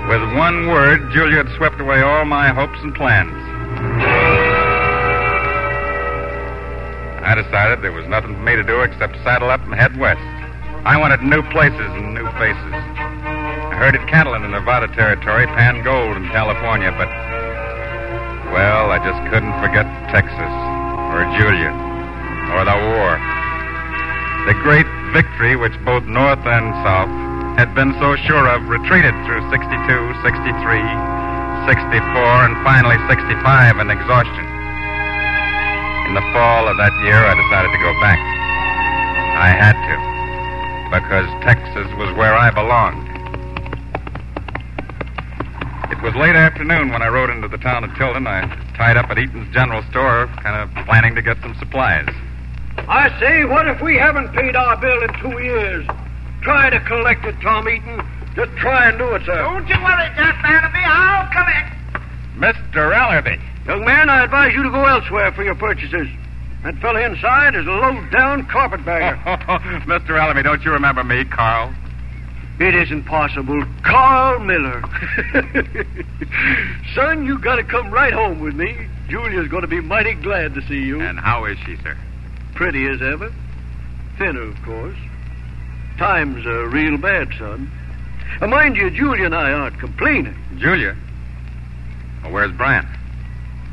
With 0.08 0.36
one 0.36 0.66
word, 0.66 1.12
Julia 1.12 1.44
had 1.44 1.56
swept 1.56 1.80
away 1.80 2.02
all 2.02 2.24
my 2.24 2.48
hopes 2.48 2.78
and 2.82 2.94
plans. 2.94 3.49
I 7.30 7.38
decided 7.38 7.78
there 7.78 7.94
was 7.94 8.10
nothing 8.10 8.34
for 8.34 8.42
me 8.42 8.58
to 8.58 8.66
do 8.66 8.82
except 8.82 9.14
saddle 9.22 9.54
up 9.54 9.62
and 9.62 9.70
head 9.70 9.94
west. 10.02 10.18
I 10.82 10.98
wanted 10.98 11.22
new 11.22 11.46
places 11.54 11.78
and 11.94 12.10
new 12.10 12.26
faces. 12.42 12.74
I 12.74 13.70
heard 13.78 13.94
herded 13.94 14.02
cattle 14.10 14.34
in 14.34 14.42
the 14.42 14.50
Nevada 14.50 14.90
Territory, 14.98 15.46
pan 15.54 15.86
gold 15.86 16.18
in 16.18 16.26
California, 16.34 16.90
but, 16.90 17.06
well, 18.50 18.90
I 18.90 18.98
just 19.06 19.22
couldn't 19.30 19.54
forget 19.62 19.86
Texas. 20.10 20.50
or 21.14 21.22
Julia, 21.38 21.70
or 22.58 22.66
the 22.66 22.78
war. 22.98 23.14
The 24.50 24.58
great 24.66 24.90
victory 25.14 25.54
which 25.54 25.78
both 25.86 26.02
North 26.10 26.42
and 26.42 26.74
South 26.82 27.14
had 27.54 27.70
been 27.78 27.94
so 28.02 28.18
sure 28.26 28.50
of 28.50 28.66
retreated 28.66 29.14
through 29.22 29.46
62, 29.54 29.70
63, 30.26 30.82
64, 31.70 31.78
and 32.42 32.58
finally 32.66 32.98
65 33.06 33.78
in 33.78 33.86
exhaustion. 33.86 34.49
In 36.10 36.14
the 36.14 36.32
fall 36.34 36.66
of 36.66 36.76
that 36.76 36.90
year, 37.06 37.22
I 37.22 37.38
decided 37.38 37.70
to 37.70 37.78
go 37.78 37.94
back. 38.02 38.18
I 39.38 39.54
had 39.54 39.78
to, 39.78 39.94
because 40.90 41.30
Texas 41.46 41.86
was 41.94 42.10
where 42.18 42.34
I 42.34 42.50
belonged. 42.50 43.06
It 45.94 46.02
was 46.02 46.12
late 46.16 46.34
afternoon 46.34 46.90
when 46.90 47.00
I 47.00 47.06
rode 47.06 47.30
into 47.30 47.46
the 47.46 47.58
town 47.58 47.84
of 47.84 47.94
Tilden. 47.94 48.26
I 48.26 48.42
tied 48.74 48.96
up 48.96 49.08
at 49.08 49.20
Eaton's 49.20 49.54
General 49.54 49.84
Store, 49.90 50.26
kind 50.42 50.58
of 50.58 50.84
planning 50.84 51.14
to 51.14 51.22
get 51.22 51.40
some 51.42 51.54
supplies. 51.60 52.08
I 52.90 53.16
say, 53.20 53.44
what 53.44 53.68
if 53.68 53.80
we 53.80 53.96
haven't 53.96 54.34
paid 54.34 54.56
our 54.56 54.76
bill 54.78 55.00
in 55.04 55.14
two 55.22 55.38
years? 55.40 55.86
Try 56.42 56.70
to 56.70 56.80
collect 56.90 57.24
it, 57.24 57.36
Tom 57.40 57.68
Eaton. 57.68 58.02
Just 58.34 58.50
try 58.58 58.88
and 58.88 58.98
do 58.98 59.14
it, 59.14 59.22
sir. 59.26 59.36
Don't 59.36 59.68
you 59.68 59.78
worry, 59.78 60.10
Jack 60.18 60.42
Barnaby. 60.42 60.82
I'll 60.82 61.30
collect. 61.30 61.70
Mr. 62.34 62.90
Ellerby. 62.98 63.40
Young 63.70 63.84
man, 63.84 64.10
I 64.10 64.24
advise 64.24 64.52
you 64.52 64.64
to 64.64 64.70
go 64.70 64.84
elsewhere 64.84 65.30
for 65.30 65.44
your 65.44 65.54
purchases. 65.54 66.08
That 66.64 66.74
fellow 66.78 66.98
inside 66.98 67.54
is 67.54 67.68
a 67.68 67.70
low-down 67.70 68.46
carpetbagger. 68.46 69.14
Mr. 69.86 70.18
Ellerby, 70.18 70.42
don't 70.42 70.64
you 70.64 70.72
remember 70.72 71.04
me, 71.04 71.24
Carl? 71.24 71.72
It 72.58 72.74
isn't 72.74 73.04
possible. 73.04 73.64
Carl 73.84 74.40
Miller. 74.40 74.82
Son, 76.96 77.24
you 77.24 77.38
got 77.38 77.56
to 77.56 77.62
come 77.62 77.92
right 77.92 78.12
home 78.12 78.40
with 78.40 78.56
me. 78.56 78.88
Julia's 79.08 79.46
going 79.46 79.62
to 79.62 79.68
be 79.68 79.80
mighty 79.80 80.14
glad 80.14 80.54
to 80.54 80.66
see 80.66 80.82
you. 80.82 81.00
And 81.00 81.20
how 81.20 81.44
is 81.44 81.56
she, 81.64 81.76
sir? 81.76 81.96
Pretty 82.56 82.88
as 82.88 83.00
ever. 83.00 83.32
Thinner, 84.18 84.50
of 84.50 84.60
course. 84.64 84.98
Times 85.96 86.44
are 86.44 86.66
real 86.66 86.96
bad, 86.96 87.28
son. 87.38 87.70
Uh, 88.40 88.48
mind 88.48 88.74
you, 88.74 88.90
Julia 88.90 89.26
and 89.26 89.34
I 89.36 89.52
aren't 89.52 89.78
complaining. 89.78 90.36
Julia? 90.58 90.96
Well, 92.24 92.32
where's 92.32 92.56
Brian? 92.56 92.88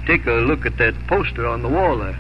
Take 0.08 0.26
a 0.26 0.32
look 0.32 0.66
at 0.66 0.78
that 0.78 0.96
poster 1.08 1.46
on 1.46 1.62
the 1.62 1.68
wall 1.68 1.98
there. 1.98 2.16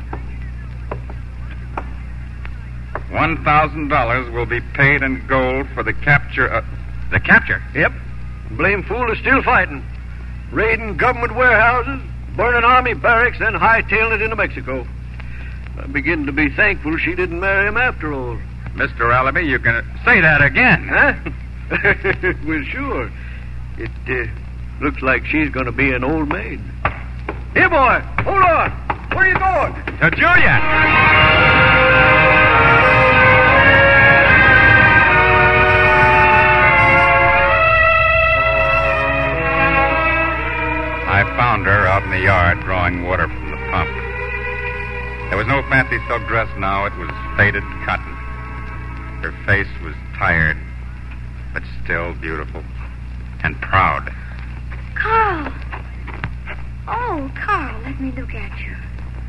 One 3.11 3.41
thousand 3.45 3.87
dollars 3.87 4.29
will 4.29 4.45
be 4.45 4.59
paid 4.59 5.01
in 5.01 5.25
gold 5.25 5.69
for 5.73 5.83
the 5.83 5.93
capture 5.93 6.47
of 6.47 6.65
the 7.11 7.21
capture. 7.21 7.63
Yep. 7.73 7.93
Blame 8.51 8.83
fool 8.83 9.09
is 9.09 9.19
still 9.19 9.41
fighting. 9.41 9.85
Raiding 10.51 10.97
government 10.97 11.35
warehouses, 11.35 12.01
burning 12.35 12.65
army 12.65 12.93
barracks, 12.93 13.39
then 13.39 13.53
hightailing 13.53 14.15
it 14.15 14.21
into 14.21 14.35
Mexico. 14.35 14.85
I 15.77 15.87
begin 15.87 16.25
to 16.25 16.33
be 16.33 16.49
thankful 16.49 16.97
she 16.97 17.15
didn't 17.15 17.39
marry 17.39 17.69
him 17.69 17.77
after 17.77 18.11
all. 18.13 18.37
Mr. 18.75 19.11
Allaby, 19.13 19.47
you 19.47 19.59
can 19.59 19.85
say 20.03 20.19
that 20.19 20.41
again. 20.41 20.89
Huh? 20.89 21.13
well, 22.45 22.63
sure. 22.63 23.11
It 23.77 23.91
uh, 24.09 24.83
looks 24.83 25.01
like 25.01 25.25
she's 25.25 25.49
going 25.49 25.67
to 25.67 25.71
be 25.71 25.93
an 25.93 26.03
old 26.03 26.27
maid. 26.27 26.59
Here, 27.57 27.69
boy, 27.71 27.99
hold 28.21 28.43
on. 28.43 28.69
Where 29.15 29.25
are 29.25 29.29
you 29.29 29.39
going? 29.39 29.73
To 29.97 30.11
Julia. 30.15 30.61
I 41.09 41.23
found 41.35 41.65
her 41.65 41.87
out 41.87 42.03
in 42.03 42.11
the 42.11 42.19
yard 42.19 42.59
drawing 42.59 43.03
water 43.05 43.27
from 43.27 43.49
the 43.49 43.57
pump. 43.71 43.89
There 45.29 45.37
was 45.39 45.47
no 45.47 45.63
fancy 45.63 45.97
silk 46.07 46.27
dress 46.27 46.47
now. 46.59 46.85
It 46.85 46.95
was 46.99 47.09
faded 47.37 47.63
cotton. 47.85 48.13
Her 49.23 49.33
face 49.47 49.67
was 49.83 49.95
tired, 50.15 50.57
but 51.55 51.63
still 51.83 52.13
beautiful 52.13 52.63
and 53.43 53.59
proud. 53.61 54.13
Carl. 54.93 55.51
Oh, 56.87 57.31
Carl, 57.35 57.81
let 57.83 57.99
me 57.99 58.11
look 58.11 58.33
at 58.33 58.59
you. 58.59 58.75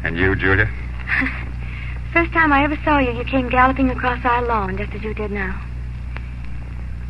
And 0.05 0.17
you, 0.17 0.37
Julia? 0.37 0.71
First 2.13 2.33
time 2.33 2.53
I 2.53 2.65
ever 2.65 2.79
saw 2.85 2.99
you, 2.99 3.13
you 3.13 3.25
came 3.25 3.49
galloping 3.49 3.91
across 3.91 4.25
our 4.25 4.45
lawn 4.45 4.77
just 4.77 4.93
as 4.95 5.03
you 5.03 5.13
did 5.15 5.31
now. 5.31 5.61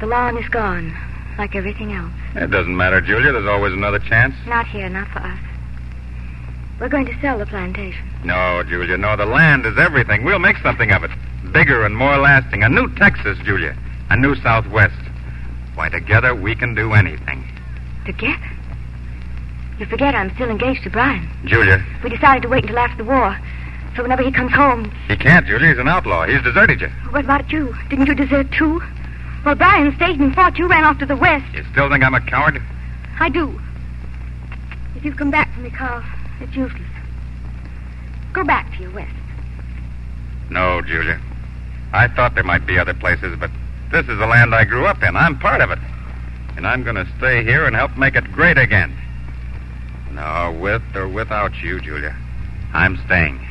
The 0.00 0.07
lawn 0.07 0.38
is 0.38 0.49
gone, 0.49 0.97
like 1.38 1.55
everything 1.55 1.93
else. 1.93 2.12
It 2.35 2.50
doesn't 2.50 2.76
matter, 2.76 3.00
Julia. 3.00 3.33
There's 3.33 3.47
always 3.47 3.73
another 3.73 3.99
chance. 3.99 4.35
Not 4.47 4.67
here, 4.67 4.88
not 4.88 5.09
for 5.09 5.21
us. 5.21 5.38
We're 6.81 6.88
going 6.88 7.07
to 7.07 7.21
sell 7.21 7.38
the 7.38 7.47
plantation. 7.47 8.09
No, 8.25 8.62
Julia, 8.62 8.97
no. 8.97 9.17
The 9.17 9.26
land 9.26 9.67
is 9.67 9.76
everything. 9.76 10.25
We'll 10.25 10.38
make 10.38 10.57
something 10.59 10.93
of 10.93 11.02
it. 11.02 11.11
Bigger 11.52 11.85
and 11.85 11.97
more 11.97 12.17
lasting. 12.19 12.62
A 12.62 12.69
new 12.69 12.93
Texas, 12.95 13.37
Julia. 13.45 13.76
A 14.11 14.17
new 14.17 14.37
Southwest. 14.37 14.95
Why, 15.75 15.88
together 15.88 16.35
we 16.35 16.55
can 16.55 16.75
do 16.75 16.93
anything. 16.93 17.45
Together? 18.07 18.58
You 19.78 19.87
forget 19.87 20.14
I'm 20.14 20.35
still 20.35 20.50
engaged 20.50 20.82
to 20.85 20.90
Brian. 20.90 21.28
Julia, 21.44 21.85
We 22.02 22.11
decided 22.11 22.42
to 22.42 22.49
wait 22.49 22.64
until 22.64 22.78
after 22.78 22.99
the 23.02 23.08
war. 23.08 23.38
So 23.97 24.02
whenever 24.02 24.23
he 24.23 24.30
comes 24.32 24.52
home. 24.52 24.92
he 25.08 25.16
can't, 25.16 25.47
Julia. 25.47 25.68
He's 25.70 25.78
an 25.78 25.88
outlaw. 25.88 26.26
He's 26.26 26.42
deserted 26.42 26.80
you. 26.80 26.88
What 27.11 27.25
about 27.25 27.50
you? 27.50 27.75
Didn't 27.88 28.06
you 28.06 28.14
desert 28.14 28.50
too? 28.52 28.82
Well, 29.44 29.54
Brian 29.54 29.94
stayed 29.97 30.18
and 30.20 30.35
fought. 30.35 30.58
You 30.58 30.68
ran 30.68 30.85
off 30.85 30.99
to 30.99 31.06
the 31.06 31.16
west. 31.16 31.47
You 31.54 31.64
still 31.73 31.88
think 31.88 32.04
I'm 32.04 32.14
a 32.14 32.20
coward? 32.20 32.61
I 33.18 33.28
do. 33.28 33.61
If 34.97 35.04
you 35.04 35.12
come 35.14 35.30
back 35.30 35.52
for 35.54 35.61
me, 35.61 35.70
Carl, 35.70 36.02
it's 36.40 36.54
useless. 36.54 36.82
Go 38.32 38.44
back 38.44 38.73
to 38.76 38.82
your 38.82 38.90
west. 38.92 39.14
No, 40.50 40.82
Julia. 40.82 41.20
I 41.92 42.08
thought 42.08 42.35
there 42.35 42.44
might 42.44 42.66
be 42.66 42.78
other 42.78 42.94
places, 42.94 43.37
but 43.38 43.50
this 43.90 44.02
is 44.08 44.18
the 44.18 44.26
land 44.26 44.54
I 44.54 44.64
grew 44.64 44.87
up 44.87 45.02
in. 45.02 45.16
I'm 45.16 45.38
part 45.38 45.61
of 45.61 45.70
it. 45.70 45.78
And 46.56 46.66
I'm 46.66 46.82
going 46.82 46.97
to 46.97 47.06
stay 47.18 47.44
here 47.44 47.64
and 47.64 47.75
help 47.76 47.97
make 47.97 48.16
it 48.16 48.30
great 48.32 48.58
again. 48.58 48.97
No, 50.12 50.57
with 50.61 50.83
or 50.95 51.09
without 51.09 51.62
you, 51.62 51.81
Julia, 51.81 52.17
I'm 52.73 52.97
staying. 53.07 53.48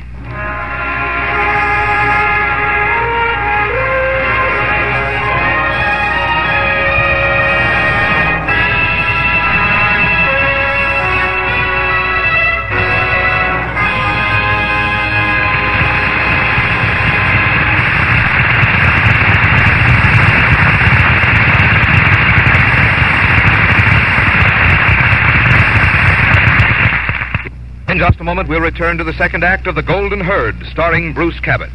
Just 28.18 28.22
a 28.22 28.34
moment, 28.34 28.48
we'll 28.48 28.60
return 28.60 28.98
to 28.98 29.04
the 29.04 29.12
second 29.12 29.44
act 29.44 29.68
of 29.68 29.76
The 29.76 29.82
Golden 29.82 30.18
Herd, 30.18 30.56
starring 30.72 31.12
Bruce 31.14 31.38
Cabot. 31.38 31.70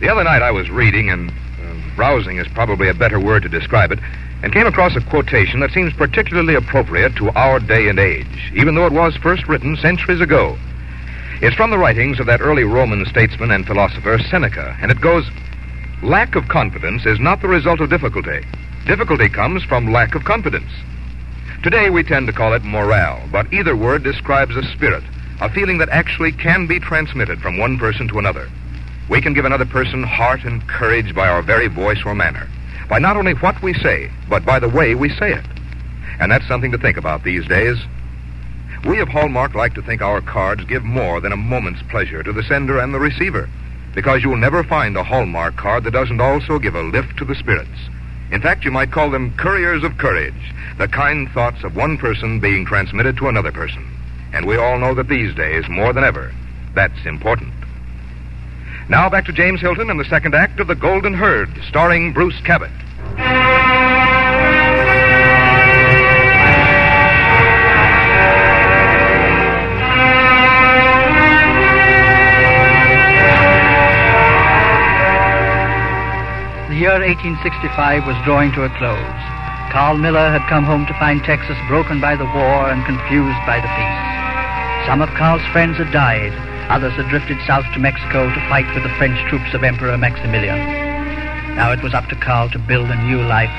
The 0.00 0.08
other 0.08 0.24
night 0.24 0.40
I 0.40 0.50
was 0.50 0.70
reading, 0.70 1.10
and 1.10 1.28
uh, 1.28 1.94
browsing 1.94 2.38
is 2.38 2.48
probably 2.54 2.88
a 2.88 2.94
better 2.94 3.20
word 3.20 3.42
to 3.42 3.50
describe 3.50 3.92
it, 3.92 3.98
and 4.42 4.54
came 4.54 4.66
across 4.66 4.96
a 4.96 5.02
quotation 5.02 5.60
that 5.60 5.70
seems 5.72 5.92
particularly 5.92 6.54
appropriate 6.54 7.14
to 7.16 7.28
our 7.32 7.60
day 7.60 7.88
and 7.88 7.98
age, 7.98 8.50
even 8.54 8.74
though 8.74 8.86
it 8.86 8.92
was 8.94 9.14
first 9.18 9.46
written 9.46 9.76
centuries 9.76 10.22
ago. 10.22 10.56
It's 11.42 11.56
from 11.56 11.68
the 11.68 11.78
writings 11.78 12.18
of 12.18 12.24
that 12.24 12.40
early 12.40 12.64
Roman 12.64 13.04
statesman 13.04 13.50
and 13.50 13.66
philosopher, 13.66 14.18
Seneca, 14.30 14.78
and 14.80 14.90
it 14.90 15.02
goes 15.02 15.28
Lack 16.02 16.36
of 16.36 16.48
confidence 16.48 17.04
is 17.04 17.20
not 17.20 17.42
the 17.42 17.48
result 17.48 17.80
of 17.80 17.90
difficulty. 17.90 18.40
Difficulty 18.86 19.28
comes 19.28 19.62
from 19.62 19.92
lack 19.92 20.14
of 20.14 20.24
confidence. 20.24 20.72
Today 21.66 21.90
we 21.90 22.04
tend 22.04 22.28
to 22.28 22.32
call 22.32 22.52
it 22.54 22.62
morale, 22.62 23.20
but 23.32 23.52
either 23.52 23.74
word 23.74 24.04
describes 24.04 24.54
a 24.54 24.62
spirit, 24.70 25.02
a 25.40 25.50
feeling 25.50 25.78
that 25.78 25.88
actually 25.88 26.30
can 26.30 26.68
be 26.68 26.78
transmitted 26.78 27.40
from 27.40 27.58
one 27.58 27.76
person 27.76 28.06
to 28.06 28.20
another. 28.20 28.48
We 29.10 29.20
can 29.20 29.34
give 29.34 29.44
another 29.44 29.64
person 29.64 30.04
heart 30.04 30.44
and 30.44 30.64
courage 30.68 31.12
by 31.12 31.26
our 31.26 31.42
very 31.42 31.66
voice 31.66 31.98
or 32.06 32.14
manner, 32.14 32.48
by 32.88 33.00
not 33.00 33.16
only 33.16 33.32
what 33.32 33.60
we 33.64 33.74
say, 33.74 34.12
but 34.28 34.44
by 34.44 34.60
the 34.60 34.68
way 34.68 34.94
we 34.94 35.08
say 35.08 35.32
it. 35.32 35.44
And 36.20 36.30
that's 36.30 36.46
something 36.46 36.70
to 36.70 36.78
think 36.78 36.98
about 36.98 37.24
these 37.24 37.44
days. 37.48 37.78
We 38.84 39.00
of 39.00 39.08
Hallmark 39.08 39.56
like 39.56 39.74
to 39.74 39.82
think 39.82 40.02
our 40.02 40.20
cards 40.20 40.62
give 40.66 40.84
more 40.84 41.20
than 41.20 41.32
a 41.32 41.36
moment's 41.36 41.82
pleasure 41.90 42.22
to 42.22 42.32
the 42.32 42.44
sender 42.44 42.78
and 42.78 42.94
the 42.94 43.00
receiver, 43.00 43.50
because 43.92 44.22
you'll 44.22 44.36
never 44.36 44.62
find 44.62 44.96
a 44.96 45.02
Hallmark 45.02 45.56
card 45.56 45.82
that 45.82 45.94
doesn't 45.94 46.20
also 46.20 46.60
give 46.60 46.76
a 46.76 46.82
lift 46.82 47.16
to 47.16 47.24
the 47.24 47.34
spirits. 47.34 47.88
In 48.30 48.40
fact, 48.40 48.64
you 48.64 48.70
might 48.70 48.90
call 48.90 49.10
them 49.10 49.36
couriers 49.36 49.84
of 49.84 49.98
courage, 49.98 50.34
the 50.78 50.88
kind 50.88 51.28
thoughts 51.30 51.62
of 51.62 51.76
one 51.76 51.96
person 51.96 52.40
being 52.40 52.66
transmitted 52.66 53.16
to 53.18 53.28
another 53.28 53.52
person. 53.52 53.86
And 54.32 54.46
we 54.46 54.56
all 54.56 54.78
know 54.78 54.94
that 54.94 55.08
these 55.08 55.34
days, 55.34 55.68
more 55.68 55.92
than 55.92 56.04
ever, 56.04 56.32
that's 56.74 57.06
important. 57.06 57.52
Now 58.88 59.08
back 59.08 59.24
to 59.26 59.32
James 59.32 59.60
Hilton 59.60 59.90
and 59.90 59.98
the 59.98 60.04
second 60.04 60.34
act 60.34 60.60
of 60.60 60.66
The 60.66 60.74
Golden 60.74 61.14
Herd, 61.14 61.48
starring 61.68 62.12
Bruce 62.12 62.40
Cabot. 62.44 62.70
Year 76.86 77.02
1865 77.02 78.06
was 78.06 78.14
drawing 78.22 78.54
to 78.54 78.62
a 78.62 78.70
close. 78.78 79.18
Carl 79.74 79.98
Miller 79.98 80.30
had 80.30 80.46
come 80.46 80.62
home 80.62 80.86
to 80.86 80.94
find 81.02 81.18
Texas 81.26 81.58
broken 81.66 81.98
by 82.00 82.14
the 82.14 82.30
war 82.30 82.70
and 82.70 82.78
confused 82.86 83.42
by 83.42 83.58
the 83.58 83.66
peace. 83.74 84.86
Some 84.86 85.02
of 85.02 85.10
Carl's 85.18 85.42
friends 85.50 85.82
had 85.82 85.90
died. 85.90 86.30
Others 86.70 86.94
had 86.94 87.10
drifted 87.10 87.42
south 87.42 87.66
to 87.74 87.82
Mexico 87.82 88.30
to 88.30 88.46
fight 88.46 88.70
with 88.70 88.86
the 88.86 88.94
French 89.02 89.18
troops 89.26 89.50
of 89.50 89.66
Emperor 89.66 89.98
Maximilian. 89.98 90.62
Now 91.58 91.74
it 91.74 91.82
was 91.82 91.90
up 91.92 92.06
to 92.06 92.22
Carl 92.22 92.54
to 92.54 92.58
build 92.70 92.86
a 92.86 93.02
new 93.02 93.18
life, 93.18 93.50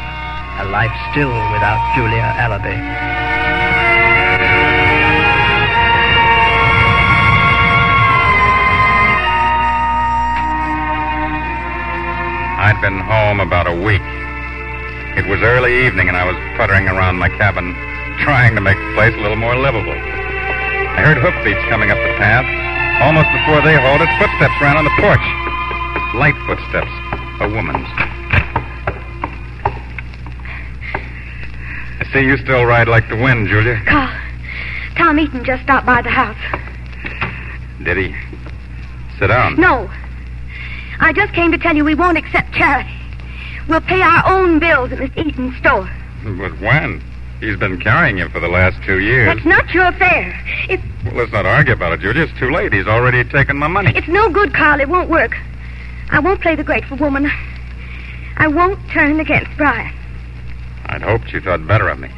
a 0.63 0.71
life 0.71 0.95
still 1.11 1.35
without 1.51 1.83
Julia 1.99 2.31
Allaby. 2.39 3.26
I'd 12.57 12.81
been 12.81 12.97
home 12.97 13.39
about 13.39 13.67
a 13.67 13.75
week. 13.85 14.01
It 15.13 15.29
was 15.29 15.41
early 15.45 15.85
evening, 15.85 16.09
and 16.09 16.17
I 16.17 16.25
was 16.25 16.35
puttering 16.57 16.89
around 16.89 17.17
my 17.17 17.29
cabin, 17.29 17.73
trying 18.25 18.55
to 18.55 18.61
make 18.61 18.77
the 18.77 18.93
place 18.97 19.13
a 19.13 19.21
little 19.21 19.37
more 19.37 19.55
livable. 19.55 19.93
I 19.93 21.05
heard 21.05 21.21
hoofbeats 21.21 21.61
coming 21.69 21.91
up 21.91 21.97
the 22.01 22.17
path. 22.17 22.49
Almost 23.05 23.29
before 23.29 23.61
they 23.61 23.77
halted, 23.77 24.09
footsteps 24.17 24.57
ran 24.57 24.73
on 24.73 24.85
the 24.89 24.97
porch. 24.97 25.21
Light 26.17 26.33
footsteps. 26.49 26.89
A 27.41 27.47
woman's. 27.47 27.85
I 32.01 32.09
see 32.11 32.25
you 32.25 32.37
still 32.37 32.65
ride 32.65 32.87
like 32.87 33.07
the 33.07 33.17
wind, 33.17 33.49
Julia. 33.49 33.79
Carl. 33.85 34.09
Tom 34.97 35.19
Eaton 35.19 35.45
just 35.45 35.61
stopped 35.61 35.85
by 35.85 36.01
the 36.01 36.09
house. 36.09 36.41
Did 37.83 37.97
he? 37.97 38.15
Sit 39.19 39.27
down. 39.27 39.61
No. 39.61 39.87
I 40.99 41.13
just 41.13 41.33
came 41.33 41.51
to 41.51 41.57
tell 41.57 41.75
you 41.75 41.83
we 41.85 41.95
won't 41.95 42.17
accept 42.17 42.53
charity. 42.53 42.89
We'll 43.67 43.81
pay 43.81 44.01
our 44.01 44.23
own 44.27 44.59
bills 44.59 44.91
at 44.91 44.99
Miss 44.99 45.11
Eaton's 45.17 45.57
store. 45.57 45.89
But 46.23 46.59
when? 46.59 47.01
He's 47.39 47.57
been 47.57 47.79
carrying 47.79 48.17
you 48.17 48.29
for 48.29 48.39
the 48.39 48.47
last 48.47 48.81
two 48.83 48.99
years. 48.99 49.27
That's 49.27 49.45
not 49.45 49.71
your 49.73 49.85
affair. 49.85 50.33
It's 50.69 50.81
Well, 51.05 51.15
let's 51.15 51.31
not 51.31 51.45
argue 51.45 51.73
about 51.73 51.93
it, 51.93 51.99
Julia. 51.99 52.23
It's 52.23 52.39
too 52.39 52.49
late. 52.51 52.73
He's 52.73 52.87
already 52.87 53.23
taken 53.23 53.57
my 53.57 53.67
money. 53.67 53.91
it's 53.95 54.07
no 54.07 54.29
good, 54.29 54.53
Carl. 54.53 54.79
It 54.79 54.89
won't 54.89 55.09
work. 55.09 55.35
I 56.09 56.19
won't 56.19 56.41
play 56.41 56.55
the 56.55 56.63
grateful 56.63 56.97
woman. 56.97 57.29
I 58.37 58.47
won't 58.47 58.79
turn 58.89 59.19
against 59.19 59.55
Brian. 59.57 59.93
I'd 60.87 61.01
hoped 61.01 61.31
you 61.31 61.41
thought 61.41 61.67
better 61.67 61.89
of 61.89 61.99
me. 61.99 62.09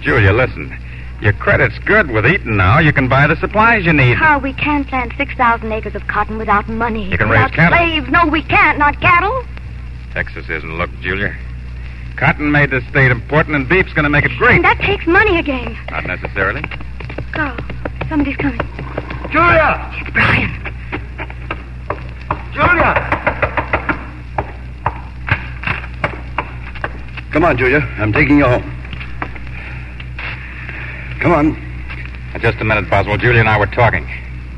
Julia, 0.00 0.32
listen. 0.32 0.76
Your 1.24 1.32
credit's 1.32 1.78
good 1.86 2.10
with 2.10 2.26
Eaton 2.26 2.58
now. 2.58 2.78
You 2.80 2.92
can 2.92 3.08
buy 3.08 3.26
the 3.26 3.36
supplies 3.36 3.86
you 3.86 3.94
need. 3.94 4.18
Carl, 4.18 4.40
we 4.40 4.52
can't 4.52 4.86
plant 4.86 5.14
six 5.16 5.34
thousand 5.34 5.72
acres 5.72 5.94
of 5.94 6.06
cotton 6.06 6.36
without 6.36 6.68
money. 6.68 7.10
You 7.10 7.16
can 7.16 7.30
raise 7.30 7.44
without 7.44 7.52
cattle. 7.52 7.78
Slaves. 7.78 8.10
No, 8.10 8.26
we 8.26 8.42
can't. 8.42 8.78
Not 8.78 9.00
cattle. 9.00 9.42
Texas 10.12 10.50
isn't 10.50 10.76
looked, 10.76 11.00
Julia. 11.00 11.34
Cotton 12.16 12.52
made 12.52 12.68
this 12.68 12.86
state 12.90 13.10
important, 13.10 13.56
and 13.56 13.66
beef's 13.66 13.94
going 13.94 14.02
to 14.04 14.10
make 14.10 14.26
it 14.26 14.36
great. 14.36 14.56
And 14.56 14.64
that 14.66 14.78
takes 14.80 15.06
money 15.06 15.38
again. 15.38 15.74
Not 15.90 16.04
necessarily. 16.04 16.60
Carl, 17.32 17.56
somebody's 18.10 18.36
coming. 18.36 18.60
Julia! 19.32 19.90
It's 19.94 20.10
Brian. 20.10 20.52
Julia! 22.52 22.94
Come 27.32 27.44
on, 27.44 27.56
Julia. 27.56 27.80
I'm 27.96 28.12
taking 28.12 28.36
you 28.36 28.44
home. 28.44 28.73
Come 31.24 31.32
on. 31.32 31.56
Just 32.38 32.60
a 32.60 32.64
minute, 32.64 32.90
Boswell. 32.90 33.16
Julia 33.16 33.40
and 33.40 33.48
I 33.48 33.58
were 33.58 33.64
talking. 33.64 34.06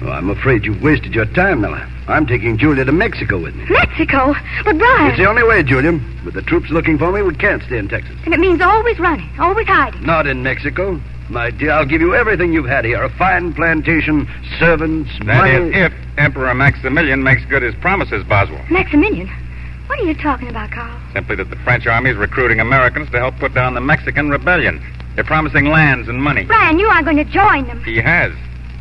Oh, 0.03 0.11
I'm 0.11 0.29
afraid 0.31 0.65
you've 0.65 0.83
wasted 0.83 1.15
your 1.15 1.25
time, 1.27 1.61
Miller. 1.61 1.89
I'm 2.09 2.27
taking 2.27 2.59
Julia 2.59 2.85
to 2.85 2.91
Mexico 2.91 3.39
with 3.41 3.55
me. 3.55 3.67
Mexico? 3.71 4.35
But 4.65 4.77
Brian. 4.77 5.07
It's 5.11 5.17
the 5.17 5.29
only 5.29 5.45
way, 5.45 5.63
Julia. 5.63 5.93
With 6.25 6.35
the 6.35 6.43
troops 6.43 6.69
looking 6.71 6.99
for 6.99 7.13
me, 7.13 7.23
we 7.23 7.37
can't 7.37 7.63
stay 7.63 7.79
in 7.79 7.89
Texas. 7.89 8.17
And 8.25 8.35
it 8.35 8.41
means 8.41 8.61
always 8.61 8.99
running, 8.99 9.31
always 9.39 9.69
hiding. 9.69 10.03
Not 10.05 10.27
in 10.27 10.43
Mexico. 10.43 11.01
My 11.29 11.51
dear, 11.53 11.71
I'll 11.71 11.87
give 11.87 12.01
you 12.01 12.17
everything 12.17 12.53
you've 12.53 12.67
had 12.67 12.85
here. 12.85 13.01
A 13.01 13.11
fine 13.11 13.55
plantation, 13.55 14.29
servants, 14.59 15.11
That 15.25 15.37
money. 15.39 15.51
is, 15.53 15.71
if 15.73 15.93
Emperor 16.19 16.53
Maximilian 16.53 17.23
makes 17.23 17.45
good 17.45 17.63
his 17.63 17.77
promises, 17.77 18.25
Boswell. 18.25 18.65
Maximilian? 18.71 19.29
What 19.87 20.01
are 20.01 20.05
you 20.05 20.15
talking 20.15 20.49
about, 20.49 20.73
Carl? 20.73 21.01
Simply 21.13 21.37
that 21.37 21.49
the 21.49 21.57
French 21.57 21.87
army 21.87 22.11
is 22.11 22.17
recruiting 22.17 22.59
Americans 22.59 23.09
to 23.13 23.19
help 23.21 23.37
put 23.39 23.55
down 23.55 23.75
the 23.75 23.81
Mexican 23.81 24.31
rebellion. 24.31 24.83
They're 25.17 25.25
promising 25.25 25.67
lands 25.67 26.09
and 26.09 26.23
money. 26.23 26.45
Brian, 26.45 26.79
you 26.79 26.87
are 26.87 27.03
going 27.03 27.17
to 27.17 27.25
join 27.25 27.67
them. 27.67 27.83
He 27.83 27.97
has. 27.97 28.33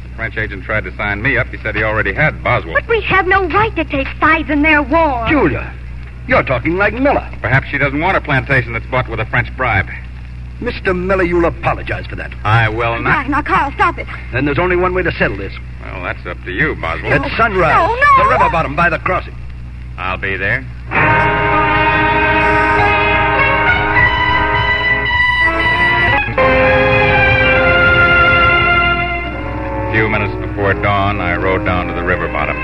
The 0.04 0.16
French 0.16 0.38
agent 0.38 0.66
tried 0.66 0.84
to 0.84 0.96
sign 0.98 1.22
me 1.22 1.38
up. 1.38 1.48
He 1.48 1.58
said 1.58 1.76
he 1.76 1.84
already 1.84 2.14
had 2.14 2.44
Boswell. 2.44 2.74
But 2.74 2.88
we 2.90 3.02
have 3.02 3.26
no 3.26 3.48
right 3.48 3.74
to 3.76 3.86
take 3.86 4.08
sides 4.20 4.50
in 4.50 4.62
their 4.62 4.84
war. 4.84 5.26
Julia, 5.30 5.74
you're 6.28 6.44
talking 6.44 6.76
like 6.76 6.94
Miller. 6.94 7.28
Perhaps 7.42 7.70
she 7.70 7.78
doesn't 7.78 8.02
want 8.02 8.18
a 8.18 8.22
plantation 8.22 8.74
that's 8.74 8.86
bought 8.88 9.10
with 9.10 9.22
a 9.22 9.26
French 9.28 9.48
bribe. 9.56 9.88
Mr. 10.60 10.98
Miller, 10.98 11.24
you'll 11.24 11.46
apologize 11.46 12.06
for 12.06 12.16
that. 12.16 12.34
I 12.44 12.68
will 12.70 13.00
not. 13.00 13.04
Brian, 13.04 13.32
now, 13.32 13.42
Carl, 13.42 13.72
stop 13.74 13.98
it. 13.98 14.08
Then 14.34 14.46
there's 14.46 14.60
only 14.60 14.76
one 14.76 14.94
way 14.94 15.04
to 15.04 15.12
settle 15.14 15.38
this. 15.38 15.54
Well, 15.82 16.04
that's 16.04 16.26
up 16.26 16.42
to 16.44 16.52
you, 16.52 16.76
Boswell. 16.76 17.14
At 17.14 17.38
sunrise. 17.38 17.76
No, 17.76 17.96
no. 17.96 18.24
The 18.24 18.30
river 18.30 18.50
bottom 18.50 18.76
by 18.76 18.90
the 18.90 19.00
crossing. 19.00 19.36
I'll 19.98 20.18
be 20.18 20.36
there. 20.38 20.66
Few 29.96 30.10
minutes 30.10 30.36
before 30.46 30.74
dawn, 30.74 31.22
I 31.22 31.38
rode 31.38 31.64
down 31.64 31.88
to 31.88 31.94
the 31.94 32.04
river 32.04 32.28
bottom. 32.28 32.58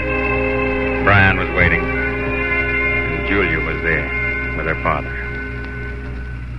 Brian 1.06 1.38
was 1.38 1.48
waiting, 1.52 1.80
and 1.80 3.26
Julia 3.26 3.58
was 3.66 3.82
there 3.84 4.04
with 4.58 4.66
her 4.66 4.76
father. 4.84 5.08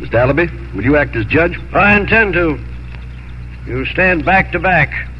Mr. 0.00 0.14
Allaby, 0.14 0.74
will 0.74 0.82
you 0.82 0.96
act 0.96 1.14
as 1.14 1.26
judge? 1.26 1.60
I 1.74 1.94
intend 2.00 2.32
to. 2.32 2.58
You 3.66 3.84
stand 3.84 4.24
back 4.24 4.50
to 4.52 4.58
back. 4.58 5.10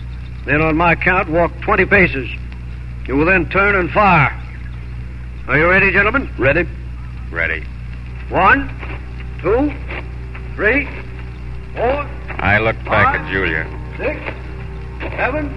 Then, 0.47 0.63
on 0.63 0.75
my 0.75 0.95
count, 0.95 1.29
walk 1.29 1.53
20 1.61 1.85
paces. 1.85 2.31
You 3.07 3.17
will 3.17 3.27
then 3.27 3.47
turn 3.51 3.75
and 3.75 3.91
fire. 3.91 4.33
Are 5.49 5.59
you 5.59 5.69
ready, 5.69 5.93
gentlemen? 5.93 6.31
Ready? 6.39 6.67
Ready. 7.31 7.63
One, 8.31 8.71
two, 9.43 9.71
three, 10.55 10.87
four, 11.75 12.09
I 12.41 12.59
looked 12.59 12.87
back 12.87 13.21
at 13.21 13.31
Julia. 13.31 13.69
six, 13.99 14.42
seven, 15.11 15.51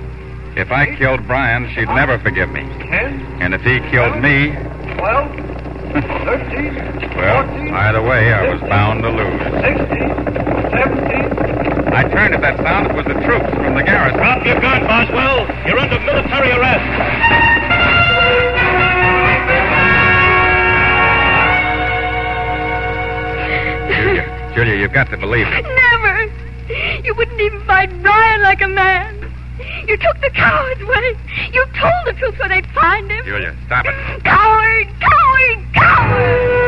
If 0.56 0.72
I 0.72 0.96
killed 0.96 1.26
Brian, 1.28 1.70
she'd 1.76 1.88
never 1.90 2.18
forgive 2.20 2.50
me. 2.50 2.62
ten, 2.90 3.20
And 3.42 3.54
if 3.54 3.62
he 3.62 3.80
killed 3.92 4.22
me, 4.22 4.52
twelve, 4.98 5.32
thirteen, 6.26 6.76
well, 7.16 7.44
fourteen, 7.48 7.74
either 7.74 8.02
way, 8.02 8.34
I 8.34 8.52
was 8.54 8.62
bound 8.62 9.04
to 9.04 9.10
lose. 9.10 9.42
sixteen, 9.62 10.10
seventeen. 10.72 11.94
I 11.94 12.04
turned 12.10 12.36
at 12.36 12.42
that 12.42 12.58
sound. 12.58 12.88
It 12.92 12.96
was 12.96 13.06
the 13.06 13.14
troops 13.24 13.48
from 13.56 13.76
the 13.76 13.84
garrison. 13.84 14.18
Drop 14.20 14.46
your 14.46 14.60
gun, 14.60 14.82
Boswell. 14.86 15.48
You're 15.68 15.80
under 15.80 16.00
military 16.02 16.52
arrest. 16.52 17.96
Julia, 23.90 24.52
Julia, 24.56 24.76
you've 24.76 24.94
got 24.94 25.10
to 25.12 25.18
believe 25.18 25.48
me. 25.48 25.62
Never. 25.62 26.32
You 27.04 27.14
wouldn't 27.16 27.40
even 27.40 27.62
fight 27.66 27.90
Brian 28.02 28.42
like 28.42 28.62
a 28.62 28.68
man. 28.68 29.15
You 29.88 29.98
took 29.98 30.20
the 30.20 30.32
coward's 30.32 30.84
way. 30.84 31.16
You 31.54 31.64
told 31.80 31.94
the 32.08 32.14
troops 32.14 32.40
where 32.40 32.50
they'd 32.50 32.66
find 32.72 33.10
him. 33.10 33.24
Julia, 33.24 33.56
stop 33.68 33.86
it. 33.86 33.94
Coward, 34.24 34.88
coward, 35.00 35.74
coward! 35.74 36.66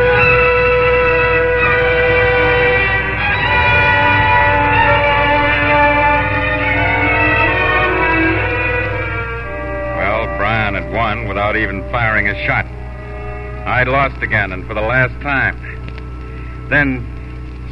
Well, 9.97 10.38
Brian 10.38 10.75
had 10.75 10.93
won 10.93 11.27
without 11.27 11.56
even 11.56 11.82
firing 11.91 12.27
a 12.27 12.36
shot. 12.45 12.65
I'd 13.67 13.88
lost 13.88 14.21
again, 14.21 14.51
and 14.51 14.65
for 14.67 14.75
the 14.75 14.82
last 14.82 15.19
time. 15.23 15.58
Then, 16.69 17.03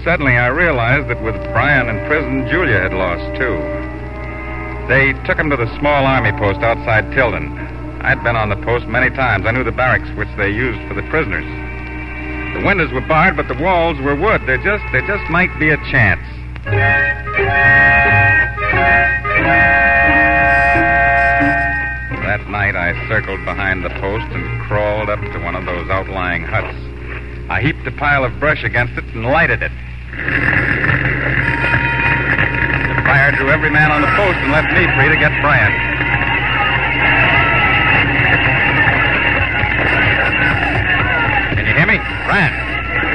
suddenly, 0.03 0.37
I 0.37 0.47
realized 0.47 1.07
that 1.09 1.21
with 1.21 1.35
Brian 1.53 1.87
in 1.87 2.03
prison, 2.07 2.47
Julia 2.49 2.79
had 2.79 2.93
lost, 2.93 3.37
too. 3.39 3.84
They 4.87 5.13
took 5.25 5.39
him 5.39 5.49
to 5.49 5.57
the 5.57 5.65
small 5.79 6.05
army 6.05 6.31
post 6.33 6.59
outside 6.59 7.11
Tilden. 7.11 7.57
I'd 8.01 8.23
been 8.23 8.35
on 8.35 8.49
the 8.49 8.55
post 8.57 8.85
many 8.85 9.09
times. 9.09 9.47
I 9.47 9.51
knew 9.51 9.63
the 9.63 9.71
barracks 9.71 10.07
which 10.15 10.29
they 10.37 10.51
used 10.51 10.79
for 10.87 10.93
the 10.93 11.01
prisoners. 11.09 11.43
The 12.53 12.63
windows 12.63 12.93
were 12.93 13.01
barred, 13.01 13.35
but 13.35 13.47
the 13.47 13.55
walls 13.55 13.99
were 13.99 14.13
wood. 14.15 14.41
There 14.45 14.57
just, 14.57 14.83
there 14.91 15.01
just 15.07 15.27
might 15.31 15.49
be 15.57 15.69
a 15.69 15.77
chance. 15.89 16.21
That 22.21 22.47
night, 22.47 22.75
I 22.75 22.93
circled 23.09 23.43
behind 23.43 23.83
the 23.83 23.89
post 23.89 24.25
and 24.31 24.61
crawled 24.67 25.09
up 25.09 25.19
to 25.19 25.39
one 25.39 25.55
of 25.55 25.65
those 25.65 25.89
outlying 25.89 26.43
huts. 26.43 26.77
I 27.49 27.59
heaped 27.59 27.87
a 27.87 27.91
pile 27.91 28.23
of 28.23 28.39
brush 28.39 28.63
against 28.63 28.93
it 28.99 29.05
and 29.15 29.25
lighted 29.25 29.63
it. 29.63 29.71
The 33.25 33.31
drew 33.41 33.49
every 33.49 33.73
man 33.73 33.89
on 33.89 34.05
the 34.05 34.13
post 34.13 34.37
and 34.37 34.53
left 34.53 34.69
me 34.69 34.85
free 34.93 35.09
to 35.09 35.17
get 35.17 35.33
Brian. 35.41 35.73
Can 41.57 41.65
you 41.65 41.73
hear 41.73 41.89
me? 41.89 41.97
Ran. 42.29 42.53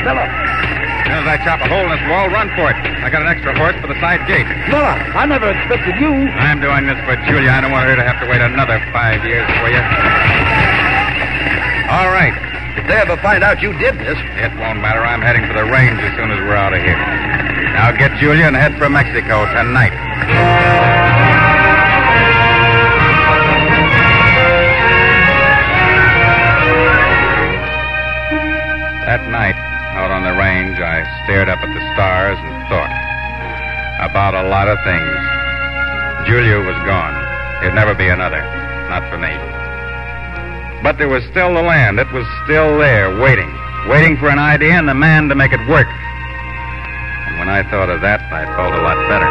Miller! 0.02 0.26
As 0.26 1.06
soon 1.06 1.14
as 1.14 1.28
I 1.30 1.38
chop 1.46 1.62
a 1.62 1.70
hole 1.70 1.86
in 1.86 1.94
this 1.94 2.02
wall, 2.10 2.26
run 2.26 2.50
for 2.58 2.74
it. 2.74 2.78
I 3.06 3.06
got 3.06 3.22
an 3.22 3.30
extra 3.30 3.54
horse 3.54 3.78
for 3.78 3.86
the 3.86 3.94
side 4.02 4.26
gate. 4.26 4.50
Miller, 4.66 4.98
I 5.14 5.30
never 5.30 5.54
expected 5.54 5.94
you. 6.02 6.10
I'm 6.10 6.58
doing 6.58 6.90
this 6.90 6.98
for 7.06 7.14
Julia. 7.30 7.54
I 7.54 7.62
don't 7.62 7.70
want 7.70 7.86
her 7.86 7.94
to 7.94 8.02
have 8.02 8.18
to 8.18 8.26
wait 8.26 8.42
another 8.42 8.82
five 8.90 9.22
years 9.22 9.46
for 9.62 9.70
you. 9.70 9.78
All 11.86 12.10
right. 12.10 12.34
If 12.74 12.82
they 12.90 12.98
ever 12.98 13.14
find 13.22 13.46
out 13.46 13.62
you 13.62 13.78
did 13.78 13.94
this, 14.02 14.18
It 14.42 14.50
won't 14.58 14.82
matter. 14.82 15.06
I'm 15.06 15.22
heading 15.22 15.46
for 15.46 15.54
the 15.54 15.70
range 15.70 16.02
as 16.02 16.18
soon 16.18 16.34
as 16.34 16.38
we're 16.42 16.58
out 16.58 16.74
of 16.74 16.82
here. 16.82 16.98
Now 17.80 17.96
get 17.96 18.12
Julia 18.20 18.44
and 18.44 18.54
head 18.54 18.76
for 18.76 18.90
Mexico 18.90 19.48
tonight. 19.56 19.96
That 29.08 29.24
night, 29.32 29.56
out 29.96 30.10
on 30.12 30.28
the 30.28 30.36
range, 30.36 30.76
I 30.76 31.08
stared 31.24 31.48
up 31.48 31.56
at 31.64 31.72
the 31.72 31.80
stars 31.96 32.36
and 32.36 32.68
thought 32.68 32.92
about 34.04 34.34
a 34.36 34.46
lot 34.50 34.68
of 34.68 34.76
things. 34.84 36.28
Julia 36.28 36.60
was 36.60 36.76
gone. 36.84 37.16
There'd 37.62 37.74
never 37.74 37.94
be 37.94 38.08
another. 38.08 38.44
Not 38.92 39.08
for 39.08 39.16
me. 39.16 39.32
But 40.82 40.98
there 40.98 41.08
was 41.08 41.24
still 41.30 41.54
the 41.54 41.62
land. 41.62 41.98
It 41.98 42.12
was 42.12 42.26
still 42.44 42.76
there, 42.76 43.18
waiting. 43.18 43.48
Waiting 43.88 44.18
for 44.18 44.28
an 44.28 44.38
idea 44.38 44.74
and 44.74 44.86
the 44.86 44.92
man 44.92 45.30
to 45.30 45.34
make 45.34 45.54
it 45.54 45.66
work. 45.66 45.88
And 47.50 47.56
when 47.56 47.66
I 47.66 47.70
thought 47.70 47.90
of 47.90 48.00
that, 48.02 48.20
I 48.30 48.46
felt 48.54 48.72
a 48.74 48.80
lot 48.80 48.96
better. 49.08 49.26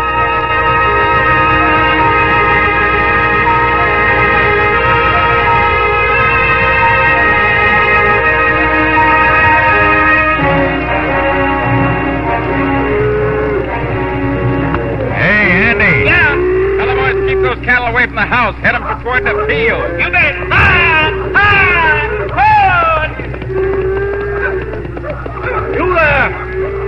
Hey, 15.15 15.51
Andy. 15.71 16.03
Yeah. 16.03 16.35
Tell 16.75 16.87
the 16.87 16.95
boys 16.95 17.15
to 17.15 17.25
keep 17.25 17.39
those 17.39 17.63
cattle 17.65 17.87
away 17.87 18.05
from 18.05 18.15
the 18.15 18.25
house. 18.25 18.55
Head 18.55 18.75
them 18.75 18.83
toward 19.01 19.23
the 19.23 19.45
field. 19.47 19.97
You 19.97 20.11
bet. 20.11 20.38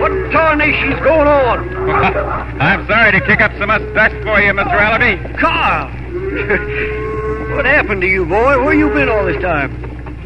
What 0.01 0.31
tarnation's 0.31 0.99
going 1.01 1.27
on? 1.27 1.59
I'm 2.59 2.87
sorry 2.87 3.11
to 3.11 3.21
kick 3.21 3.39
up 3.39 3.51
so 3.59 3.67
much 3.67 3.83
dust 3.93 4.15
for 4.23 4.41
you, 4.41 4.51
Mr. 4.51 4.73
Allaby. 4.73 5.37
Carl! 5.37 5.89
what 7.55 7.65
happened 7.65 8.01
to 8.01 8.07
you, 8.07 8.25
boy? 8.25 8.63
Where 8.63 8.73
you 8.73 8.89
been 8.89 9.09
all 9.09 9.23
this 9.23 9.39
time? 9.43 9.69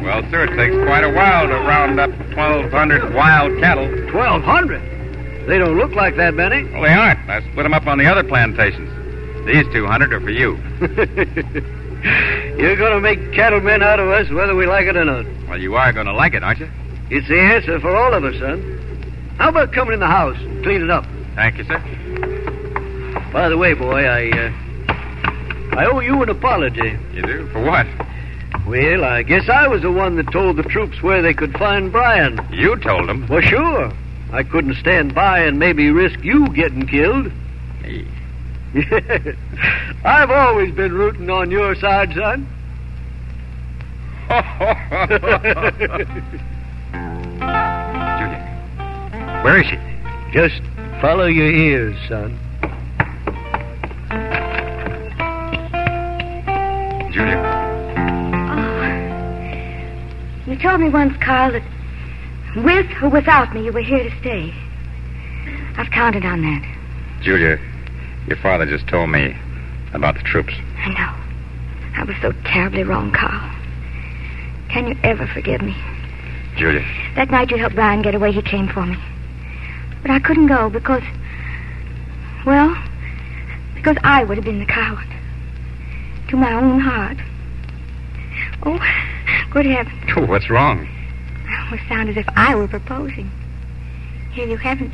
Well, 0.02 0.22
sir, 0.30 0.44
it 0.44 0.56
takes 0.56 0.74
quite 0.86 1.04
a 1.04 1.12
while 1.12 1.46
to 1.46 1.52
round 1.52 2.00
up 2.00 2.08
1,200 2.08 3.12
wild 3.12 3.60
cattle. 3.60 3.86
Twelve 4.08 4.42
hundred. 4.44 4.80
They 5.46 5.58
don't 5.58 5.76
look 5.76 5.92
like 5.92 6.16
that 6.16 6.32
many. 6.32 6.64
Well, 6.64 6.80
they 6.80 6.94
aren't. 6.94 7.28
I 7.28 7.42
split 7.50 7.64
them 7.64 7.74
up 7.74 7.86
on 7.86 7.98
the 7.98 8.06
other 8.06 8.24
plantations. 8.24 8.88
These 9.44 9.66
200 9.74 10.10
are 10.10 10.20
for 10.20 10.30
you. 10.30 10.56
You're 12.58 12.76
going 12.76 12.92
to 12.92 13.00
make 13.00 13.34
cattlemen 13.34 13.82
out 13.82 14.00
of 14.00 14.08
us, 14.08 14.30
whether 14.30 14.54
we 14.54 14.66
like 14.66 14.86
it 14.86 14.96
or 14.96 15.04
not. 15.04 15.26
Well, 15.50 15.60
you 15.60 15.74
are 15.76 15.92
going 15.92 16.06
to 16.06 16.14
like 16.14 16.32
it, 16.32 16.42
aren't 16.42 16.60
you? 16.60 16.70
It's 17.10 17.28
the 17.28 17.38
answer 17.38 17.78
for 17.78 17.94
all 17.94 18.14
of 18.14 18.24
us, 18.24 18.38
son. 18.38 18.75
How 19.38 19.50
about 19.50 19.72
coming 19.72 19.94
in 19.94 20.00
the 20.00 20.06
house 20.06 20.36
and 20.38 20.62
clean 20.62 20.82
it 20.82 20.90
up? 20.90 21.04
Thank 21.34 21.58
you, 21.58 21.64
sir. 21.64 21.78
By 23.32 23.48
the 23.48 23.58
way, 23.58 23.74
boy, 23.74 24.04
I 24.04 24.30
uh, 24.30 25.76
I 25.76 25.86
owe 25.86 26.00
you 26.00 26.22
an 26.22 26.30
apology. 26.30 26.96
You 27.12 27.22
do? 27.22 27.46
For 27.48 27.62
what? 27.62 27.86
Well, 28.66 29.04
I 29.04 29.22
guess 29.22 29.48
I 29.48 29.68
was 29.68 29.82
the 29.82 29.92
one 29.92 30.16
that 30.16 30.32
told 30.32 30.56
the 30.56 30.62
troops 30.62 31.02
where 31.02 31.20
they 31.20 31.34
could 31.34 31.52
find 31.58 31.92
Brian. 31.92 32.40
You 32.50 32.76
told 32.76 33.08
them. 33.08 33.26
Well, 33.28 33.42
sure. 33.42 33.92
I 34.32 34.42
couldn't 34.42 34.76
stand 34.76 35.14
by 35.14 35.40
and 35.40 35.58
maybe 35.58 35.90
risk 35.90 36.24
you 36.24 36.48
getting 36.54 36.86
killed. 36.86 37.30
Hey. 37.82 38.06
I've 40.04 40.30
always 40.30 40.74
been 40.74 40.92
rooting 40.92 41.30
on 41.30 41.50
your 41.50 41.74
side, 41.74 42.14
son. 42.14 42.46
Julia. 49.36 49.44
Where 49.44 49.60
is 49.60 49.66
she? 49.66 49.76
Just 50.32 50.62
follow 51.00 51.26
your 51.26 51.50
ears, 51.50 51.96
son. 52.08 52.38
Julia. 57.12 57.38
Oh. 58.50 60.50
You 60.50 60.56
told 60.58 60.80
me 60.80 60.88
once, 60.88 61.14
Carl, 61.22 61.52
that 61.52 61.62
with 62.56 62.86
or 63.02 63.10
without 63.10 63.54
me, 63.54 63.64
you 63.64 63.72
were 63.72 63.80
here 63.80 64.02
to 64.02 64.10
stay. 64.20 64.52
I've 65.76 65.90
counted 65.90 66.24
on 66.24 66.40
that. 66.42 66.62
Julia, 67.22 67.58
your 68.26 68.38
father 68.38 68.66
just 68.66 68.88
told 68.88 69.10
me 69.10 69.36
about 69.92 70.16
the 70.16 70.22
troops. 70.22 70.54
I 70.78 70.88
know. 70.88 71.12
I 71.98 72.04
was 72.04 72.16
so 72.20 72.32
terribly 72.44 72.82
wrong, 72.82 73.12
Carl. 73.12 73.52
Can 74.70 74.88
you 74.88 74.96
ever 75.02 75.26
forgive 75.26 75.62
me? 75.62 75.74
Julia. 76.56 76.84
That 77.14 77.30
night 77.30 77.50
you 77.50 77.58
helped 77.58 77.74
Brian 77.74 78.02
get 78.02 78.14
away, 78.14 78.32
he 78.32 78.42
came 78.42 78.68
for 78.68 78.84
me. 78.84 78.96
But 80.06 80.12
I 80.14 80.20
couldn't 80.20 80.46
go 80.46 80.70
because, 80.70 81.02
well, 82.46 82.80
because 83.74 83.96
I 84.04 84.22
would 84.22 84.36
have 84.36 84.44
been 84.44 84.60
the 84.60 84.66
coward. 84.66 85.08
To 86.28 86.36
my 86.36 86.52
own 86.52 86.78
heart. 86.78 87.18
Oh, 88.62 88.78
good 89.50 89.66
heavens. 89.66 90.00
Oh, 90.16 90.24
what's 90.26 90.48
wrong? 90.48 90.86
It 90.86 91.58
almost 91.58 91.88
sound 91.88 92.08
as 92.08 92.16
if 92.16 92.26
I 92.36 92.54
were 92.54 92.68
proposing. 92.68 93.28
Here, 94.30 94.46
you 94.46 94.56
haven't 94.56 94.92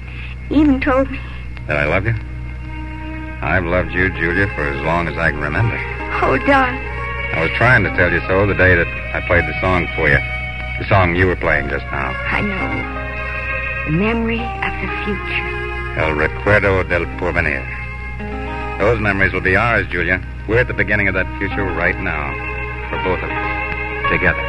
even 0.48 0.81
told 0.81 1.11
me. 1.11 1.20
That 1.66 1.77
I 1.77 1.85
love 1.85 2.07
you? 2.07 2.14
I've 3.42 3.66
loved 3.66 3.92
you, 3.92 4.09
Julia, 4.14 4.46
for 4.55 4.66
as 4.66 4.83
long 4.83 5.09
as 5.09 5.18
I 5.18 5.31
can 5.31 5.40
remember. 5.40 5.77
Oh, 6.22 6.38
darling. 6.46 6.81
I 7.35 7.42
was 7.42 7.51
trying 7.59 7.85
to 7.85 7.94
tell 7.96 8.11
you 8.11 8.20
so 8.27 8.46
the 8.46 8.55
day 8.55 8.77
that 8.77 8.87
I 9.14 9.20
played 9.27 9.44
the 9.44 9.61
song 9.61 9.87
for 9.94 10.09
you. 10.09 10.16
The 10.79 10.88
song 10.88 11.14
you 11.16 11.27
were 11.27 11.37
playing 11.37 11.68
just 11.68 11.85
now. 11.92 12.12
I 12.31 12.40
know. 12.40 13.01
Memory 13.90 14.38
of 14.38 14.72
the 14.80 14.88
future. 15.04 15.98
El 15.98 16.14
recuerdo 16.14 16.88
del 16.88 17.04
porvenir. 17.18 17.66
Those 18.78 19.00
memories 19.00 19.32
will 19.32 19.40
be 19.40 19.56
ours, 19.56 19.86
Julia. 19.88 20.20
We're 20.46 20.60
at 20.60 20.68
the 20.68 20.74
beginning 20.74 21.08
of 21.08 21.14
that 21.14 21.26
future 21.38 21.64
right 21.64 21.98
now. 21.98 22.32
For 22.90 23.02
both 23.02 23.18
of 23.22 23.28
us. 23.28 24.10
Together. 24.10 24.40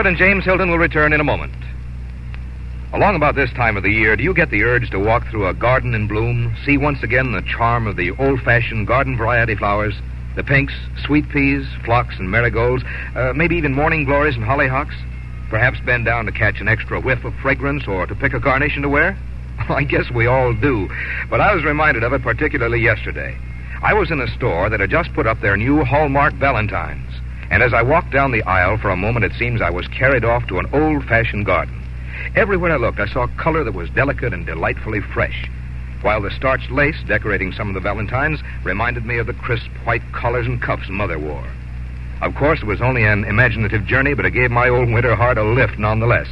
Cabot 0.00 0.08
and 0.08 0.18
James 0.18 0.46
Hilton 0.46 0.70
will 0.70 0.78
return 0.78 1.12
in 1.12 1.20
a 1.20 1.24
moment. 1.24 1.52
Along 2.94 3.16
about 3.16 3.34
this 3.34 3.52
time 3.52 3.76
of 3.76 3.82
the 3.82 3.92
year, 3.92 4.16
do 4.16 4.22
you 4.22 4.32
get 4.32 4.48
the 4.48 4.62
urge 4.62 4.88
to 4.92 4.98
walk 4.98 5.28
through 5.28 5.46
a 5.46 5.52
garden 5.52 5.92
in 5.92 6.08
bloom, 6.08 6.56
see 6.64 6.78
once 6.78 7.02
again 7.02 7.32
the 7.32 7.42
charm 7.42 7.86
of 7.86 7.96
the 7.96 8.12
old 8.12 8.40
fashioned 8.40 8.86
garden 8.86 9.18
variety 9.18 9.54
flowers? 9.54 9.92
The 10.36 10.42
pinks, 10.42 10.72
sweet 11.04 11.28
peas, 11.28 11.66
phlox, 11.84 12.14
and 12.18 12.30
marigolds, 12.30 12.82
uh, 13.14 13.34
maybe 13.36 13.56
even 13.56 13.74
morning 13.74 14.06
glories 14.06 14.36
and 14.36 14.42
hollyhocks? 14.42 14.94
Perhaps 15.50 15.80
bend 15.84 16.06
down 16.06 16.24
to 16.24 16.32
catch 16.32 16.62
an 16.62 16.68
extra 16.68 16.98
whiff 16.98 17.22
of 17.26 17.34
fragrance 17.34 17.86
or 17.86 18.06
to 18.06 18.14
pick 18.14 18.32
a 18.32 18.40
carnation 18.40 18.80
to 18.80 18.88
wear? 18.88 19.18
I 19.68 19.82
guess 19.82 20.10
we 20.10 20.26
all 20.26 20.54
do. 20.54 20.88
But 21.28 21.42
I 21.42 21.54
was 21.54 21.62
reminded 21.62 22.04
of 22.04 22.14
it 22.14 22.22
particularly 22.22 22.80
yesterday. 22.80 23.36
I 23.82 23.92
was 23.92 24.10
in 24.10 24.22
a 24.22 24.34
store 24.34 24.70
that 24.70 24.80
had 24.80 24.88
just 24.88 25.12
put 25.12 25.26
up 25.26 25.42
their 25.42 25.58
new 25.58 25.84
Hallmark 25.84 26.32
Valentines. 26.36 27.09
And 27.50 27.62
as 27.62 27.74
I 27.74 27.82
walked 27.82 28.12
down 28.12 28.30
the 28.30 28.44
aisle 28.44 28.78
for 28.78 28.90
a 28.90 28.96
moment, 28.96 29.24
it 29.24 29.32
seems 29.34 29.60
I 29.60 29.70
was 29.70 29.88
carried 29.88 30.24
off 30.24 30.46
to 30.46 30.60
an 30.60 30.68
old 30.72 31.04
fashioned 31.04 31.46
garden. 31.46 31.82
Everywhere 32.36 32.72
I 32.72 32.76
looked, 32.76 33.00
I 33.00 33.06
saw 33.06 33.26
color 33.36 33.64
that 33.64 33.74
was 33.74 33.90
delicate 33.90 34.32
and 34.32 34.46
delightfully 34.46 35.00
fresh, 35.00 35.50
while 36.02 36.20
the 36.20 36.30
starched 36.30 36.70
lace 36.70 37.02
decorating 37.06 37.52
some 37.52 37.68
of 37.68 37.74
the 37.74 37.80
valentines 37.80 38.40
reminded 38.62 39.04
me 39.04 39.18
of 39.18 39.26
the 39.26 39.34
crisp 39.34 39.68
white 39.84 40.02
collars 40.12 40.46
and 40.46 40.62
cuffs 40.62 40.88
Mother 40.88 41.18
wore. 41.18 41.46
Of 42.22 42.34
course, 42.36 42.60
it 42.60 42.66
was 42.66 42.80
only 42.80 43.04
an 43.04 43.24
imaginative 43.24 43.84
journey, 43.86 44.14
but 44.14 44.26
it 44.26 44.32
gave 44.32 44.50
my 44.50 44.68
old 44.68 44.90
winter 44.90 45.16
heart 45.16 45.38
a 45.38 45.42
lift 45.42 45.78
nonetheless. 45.78 46.28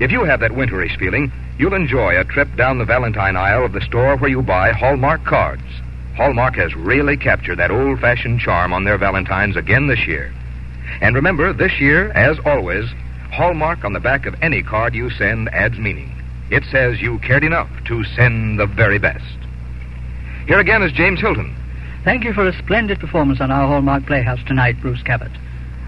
If 0.00 0.10
you 0.10 0.24
have 0.24 0.40
that 0.40 0.50
winterish 0.50 0.98
feeling, 0.98 1.32
you'll 1.58 1.74
enjoy 1.74 2.18
a 2.18 2.24
trip 2.24 2.54
down 2.56 2.78
the 2.78 2.84
Valentine 2.84 3.36
aisle 3.36 3.64
of 3.64 3.72
the 3.72 3.80
store 3.80 4.16
where 4.16 4.30
you 4.30 4.42
buy 4.42 4.72
Hallmark 4.72 5.24
cards. 5.24 5.62
Hallmark 6.16 6.54
has 6.56 6.74
really 6.74 7.16
captured 7.18 7.56
that 7.56 7.70
old 7.70 8.00
fashioned 8.00 8.40
charm 8.40 8.72
on 8.72 8.84
their 8.84 8.96
Valentines 8.96 9.54
again 9.54 9.86
this 9.86 10.06
year. 10.06 10.32
And 11.02 11.14
remember, 11.14 11.52
this 11.52 11.78
year, 11.78 12.10
as 12.12 12.38
always, 12.46 12.86
Hallmark 13.32 13.84
on 13.84 13.92
the 13.92 14.00
back 14.00 14.24
of 14.24 14.34
any 14.40 14.62
card 14.62 14.94
you 14.94 15.10
send 15.10 15.50
adds 15.50 15.78
meaning. 15.78 16.10
It 16.50 16.64
says 16.70 17.02
you 17.02 17.18
cared 17.18 17.44
enough 17.44 17.68
to 17.88 18.02
send 18.04 18.58
the 18.58 18.66
very 18.66 18.98
best. 18.98 19.36
Here 20.46 20.58
again 20.58 20.82
is 20.82 20.92
James 20.92 21.20
Hilton. 21.20 21.54
Thank 22.02 22.24
you 22.24 22.32
for 22.32 22.46
a 22.46 22.56
splendid 22.56 22.98
performance 22.98 23.40
on 23.42 23.50
our 23.50 23.66
Hallmark 23.66 24.06
Playhouse 24.06 24.42
tonight, 24.46 24.80
Bruce 24.80 25.02
Cabot. 25.02 25.32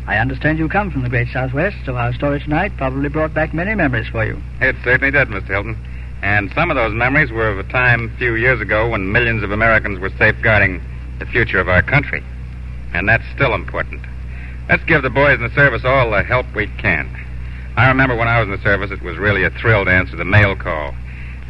I 0.07 0.19
understand 0.19 0.59
you 0.59 0.69
come 0.69 0.91
from 0.91 1.03
the 1.03 1.09
great 1.09 1.29
Southwest, 1.29 1.77
so 1.87 1.97
our 1.97 2.13
story 2.13 2.41
tonight 2.41 2.73
probably 2.77 3.09
brought 3.09 3.33
back 3.33 3.55
many 3.55 3.75
memories 3.75 4.09
for 4.09 4.27
you. 4.27 4.43
It 4.61 4.77
certainly 4.85 5.11
did, 5.11 5.29
Mr. 5.29 5.47
Hilton. 5.47 5.77
And 6.23 6.51
some 6.55 6.71
of 6.71 6.77
those 6.77 6.95
memories 6.95 7.31
were 7.31 7.49
of 7.49 7.59
a 7.59 7.71
time 7.71 8.11
a 8.13 8.19
few 8.19 8.35
years 8.35 8.61
ago 8.61 8.89
when 8.89 9.13
millions 9.13 9.43
of 9.43 9.53
Americans 9.53 9.99
were 10.01 10.11
safeguarding 10.11 10.83
the 11.19 11.27
future 11.27 11.61
of 11.61 11.69
our 11.69 11.83
country. 11.83 12.23
And 12.93 13.09
that's 13.09 13.25
still 13.35 13.55
important. 13.55 14.03
Let's 14.69 14.85
give 14.85 15.03
the 15.03 15.11
boys 15.11 15.37
in 15.37 15.43
the 15.43 15.55
service 15.55 15.85
all 15.85 16.11
the 16.11 16.23
help 16.23 16.47
we 16.55 16.67
can. 16.79 17.09
I 17.77 17.89
remember 17.89 18.17
when 18.17 18.29
I 18.29 18.41
was 18.41 18.49
in 18.49 18.53
the 18.53 18.63
service, 18.63 18.91
it 18.91 19.03
was 19.03 19.17
really 19.17 19.45
a 19.45 19.51
thrill 19.51 19.85
to 19.85 19.91
answer 19.91 20.17
the 20.17 20.25
mail 20.25 20.57
call. 20.57 20.95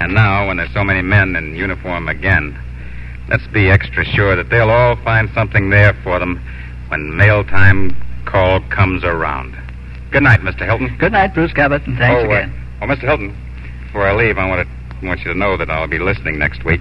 And 0.00 0.14
now, 0.14 0.46
when 0.46 0.58
there's 0.58 0.72
so 0.72 0.84
many 0.84 1.02
men 1.02 1.34
in 1.34 1.56
uniform 1.56 2.08
again, 2.08 2.56
let's 3.28 3.46
be 3.48 3.70
extra 3.70 4.04
sure 4.04 4.36
that 4.36 4.50
they'll 4.50 4.70
all 4.70 4.96
find 4.96 5.30
something 5.34 5.70
there 5.70 5.94
for 6.04 6.18
them 6.18 6.40
when 6.88 7.16
mail 7.16 7.44
time 7.44 7.96
call 8.26 8.60
comes 8.68 9.04
around. 9.04 9.56
Good 10.10 10.22
night, 10.22 10.40
Mr. 10.40 10.64
Hilton. 10.64 10.94
Good 10.98 11.12
night, 11.12 11.34
Bruce 11.34 11.52
Cabot, 11.52 11.84
and 11.86 11.98
thanks 11.98 12.22
oh, 12.22 12.30
uh, 12.30 12.36
again. 12.36 12.66
oh, 12.82 12.86
Mr. 12.86 13.00
Hilton, 13.00 13.36
before 13.88 14.06
I 14.06 14.14
leave, 14.14 14.36
I 14.36 14.46
want 14.46 14.68
to 14.68 15.06
want 15.06 15.20
you 15.20 15.32
to 15.32 15.38
know 15.38 15.56
that 15.56 15.70
I'll 15.70 15.88
be 15.88 15.98
listening 15.98 16.38
next 16.38 16.62
week. 16.62 16.80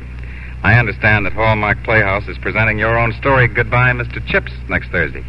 I 0.61 0.77
understand 0.77 1.25
that 1.25 1.31
Hallmark 1.31 1.81
Playhouse 1.83 2.27
is 2.27 2.37
presenting 2.37 2.77
your 2.77 2.99
own 2.99 3.13
story, 3.13 3.47
Goodbye, 3.47 3.91
Mr. 3.91 4.25
Chips, 4.27 4.51
next 4.67 4.89
Thursday. 4.89 5.23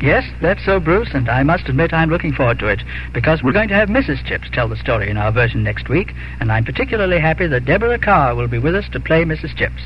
Yes, 0.00 0.22
that's 0.40 0.64
so, 0.64 0.78
Bruce, 0.78 1.08
and 1.14 1.28
I 1.28 1.42
must 1.42 1.68
admit 1.68 1.92
I'm 1.92 2.10
looking 2.10 2.32
forward 2.32 2.60
to 2.60 2.68
it 2.68 2.80
because 3.12 3.42
we're 3.42 3.52
going 3.52 3.68
to 3.68 3.74
have 3.74 3.88
Mrs. 3.88 4.24
Chips 4.24 4.48
tell 4.52 4.68
the 4.68 4.76
story 4.76 5.10
in 5.10 5.16
our 5.16 5.32
version 5.32 5.64
next 5.64 5.88
week, 5.88 6.12
and 6.38 6.52
I'm 6.52 6.64
particularly 6.64 7.18
happy 7.18 7.48
that 7.48 7.64
Deborah 7.64 7.98
Kerr 7.98 8.34
will 8.36 8.48
be 8.48 8.58
with 8.58 8.76
us 8.76 8.88
to 8.92 9.00
play 9.00 9.24
Mrs. 9.24 9.56
Chips. 9.56 9.82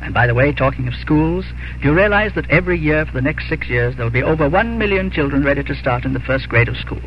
And 0.00 0.14
by 0.14 0.26
the 0.26 0.34
way, 0.34 0.52
talking 0.52 0.88
of 0.88 0.94
schools, 0.94 1.44
do 1.82 1.88
you 1.88 1.94
realize 1.94 2.32
that 2.36 2.48
every 2.48 2.78
year 2.78 3.04
for 3.04 3.12
the 3.12 3.22
next 3.22 3.48
six 3.50 3.68
years 3.68 3.96
there 3.96 4.06
will 4.06 4.12
be 4.12 4.22
over 4.22 4.48
one 4.48 4.78
million 4.78 5.10
children 5.10 5.44
ready 5.44 5.64
to 5.64 5.74
start 5.74 6.04
in 6.04 6.14
the 6.14 6.20
first 6.20 6.48
grade 6.48 6.68
of 6.68 6.76
school? 6.76 7.02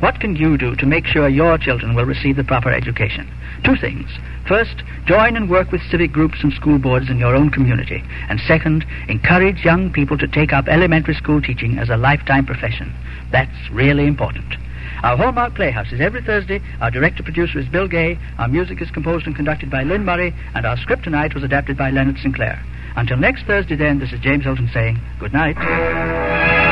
What 0.00 0.20
can 0.20 0.36
you 0.36 0.58
do 0.58 0.74
to 0.76 0.86
make 0.86 1.06
sure 1.06 1.28
your 1.28 1.56
children 1.58 1.94
will 1.94 2.04
receive 2.04 2.36
the 2.36 2.44
proper 2.44 2.70
education? 2.70 3.30
Two 3.64 3.76
things. 3.76 4.08
First, 4.46 4.82
join 5.06 5.36
and 5.36 5.48
work 5.48 5.72
with 5.72 5.80
civic 5.90 6.12
groups 6.12 6.38
and 6.42 6.52
school 6.52 6.78
boards 6.78 7.08
in 7.08 7.18
your 7.18 7.34
own 7.34 7.50
community. 7.50 8.02
And 8.28 8.40
second, 8.40 8.84
encourage 9.08 9.64
young 9.64 9.92
people 9.92 10.18
to 10.18 10.28
take 10.28 10.52
up 10.52 10.68
elementary 10.68 11.14
school 11.14 11.40
teaching 11.40 11.78
as 11.78 11.88
a 11.88 11.96
lifetime 11.96 12.44
profession. 12.44 12.92
That's 13.32 13.70
really 13.72 14.06
important. 14.06 14.54
Our 15.02 15.16
Hallmark 15.16 15.54
Playhouse 15.54 15.92
is 15.92 16.00
every 16.00 16.22
Thursday. 16.22 16.60
Our 16.80 16.90
director 16.90 17.22
producer 17.22 17.58
is 17.58 17.68
Bill 17.68 17.88
Gay. 17.88 18.18
Our 18.38 18.48
music 18.48 18.82
is 18.82 18.90
composed 18.90 19.26
and 19.26 19.36
conducted 19.36 19.70
by 19.70 19.82
Lynn 19.82 20.04
Murray. 20.04 20.34
And 20.54 20.66
our 20.66 20.76
script 20.76 21.04
tonight 21.04 21.34
was 21.34 21.44
adapted 21.44 21.76
by 21.76 21.90
Leonard 21.90 22.18
Sinclair. 22.18 22.62
Until 22.96 23.16
next 23.16 23.44
Thursday, 23.46 23.76
then, 23.76 23.98
this 23.98 24.12
is 24.12 24.20
James 24.20 24.44
Hilton 24.44 24.70
saying 24.72 24.98
good 25.18 25.32
night. 25.32 26.63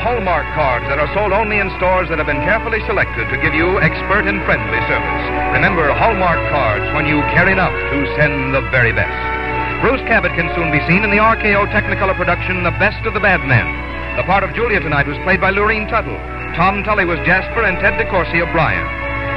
Hallmark 0.00 0.48
cards 0.56 0.88
that 0.88 0.96
are 0.96 1.12
sold 1.12 1.36
only 1.36 1.60
in 1.60 1.68
stores 1.76 2.08
that 2.08 2.16
have 2.16 2.24
been 2.24 2.40
carefully 2.48 2.80
selected 2.88 3.28
to 3.28 3.36
give 3.44 3.52
you 3.52 3.76
expert 3.84 4.24
and 4.24 4.40
friendly 4.48 4.80
service. 4.88 5.24
Remember 5.52 5.92
Hallmark 5.92 6.40
cards 6.48 6.88
when 6.96 7.04
you 7.04 7.20
care 7.36 7.52
enough 7.52 7.76
to 7.92 7.98
send 8.16 8.56
the 8.56 8.64
very 8.72 8.96
best. 8.96 9.12
Bruce 9.84 10.00
Cabot 10.08 10.32
can 10.32 10.48
soon 10.56 10.72
be 10.72 10.80
seen 10.88 11.04
in 11.04 11.12
the 11.12 11.20
RKO 11.20 11.68
Technicolor 11.68 12.16
production 12.16 12.64
The 12.64 12.72
Best 12.80 13.04
of 13.04 13.12
the 13.12 13.20
Bad 13.20 13.44
Men. 13.44 13.68
The 14.16 14.24
part 14.24 14.40
of 14.40 14.56
Julia 14.56 14.80
tonight 14.80 15.04
was 15.04 15.20
played 15.20 15.40
by 15.40 15.52
Lurene 15.52 15.88
Tuttle. 15.92 16.16
Tom 16.56 16.80
Tully 16.80 17.04
was 17.04 17.20
Jasper 17.28 17.68
and 17.68 17.76
Ted 17.84 18.00
de 18.00 18.08
Corsia 18.08 18.48
Brian. 18.56 18.84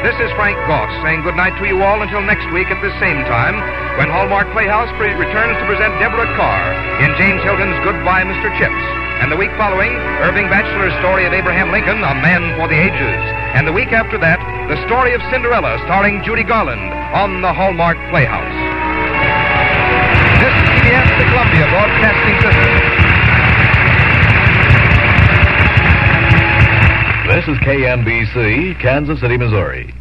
This 0.08 0.15
is 0.23 0.32
Frank 0.39 0.56
Goss 0.63 0.91
saying 1.04 1.28
good 1.28 1.36
night 1.36 1.60
to 1.60 1.67
you 1.67 1.84
all 1.84 1.99
until 1.99 2.23
next 2.23 2.47
week 2.56 2.71
at 2.71 2.80
this 2.80 2.95
same 3.04 3.19
time 3.28 3.60
when 3.99 4.08
Hallmark 4.08 4.47
Playhouse 4.56 4.91
returns 4.95 5.60
to 5.60 5.65
present 5.67 5.91
Deborah 5.99 6.28
Kerr 6.39 6.63
in 7.04 7.12
James 7.19 7.43
Hilton's 7.43 7.80
Goodbye, 7.84 8.23
Mr. 8.23 8.47
Chips. 8.56 9.03
And 9.21 9.32
the 9.32 9.38
week 9.38 9.52
following, 9.58 9.93
Irving 10.23 10.47
Bacheller's 10.47 10.95
story 10.99 11.26
of 11.26 11.34
Abraham 11.34 11.71
Lincoln, 11.71 12.02
A 12.04 12.13
Man 12.17 12.58
for 12.58 12.67
the 12.67 12.80
Ages. 12.80 13.21
And 13.54 13.67
the 13.67 13.71
week 13.71 13.93
after 13.93 14.17
that, 14.17 14.39
the 14.69 14.80
story 14.88 15.13
of 15.13 15.21
Cinderella 15.30 15.78
starring 15.86 16.23
Judy 16.23 16.43
Garland 16.43 16.91
on 17.13 17.41
the 17.41 17.54
Hallmark 17.54 17.97
Playhouse. 18.10 18.58
This 20.41 20.54
is 20.54 20.65
CBS, 20.73 21.08
the 21.19 21.28
Columbia 21.30 21.65
Broadcasting 21.69 22.38
System. 22.41 22.71
This 27.30 27.45
is 27.47 27.58
KMBC, 27.63 28.80
Kansas 28.82 29.19
City, 29.21 29.38
Missouri. 29.38 29.93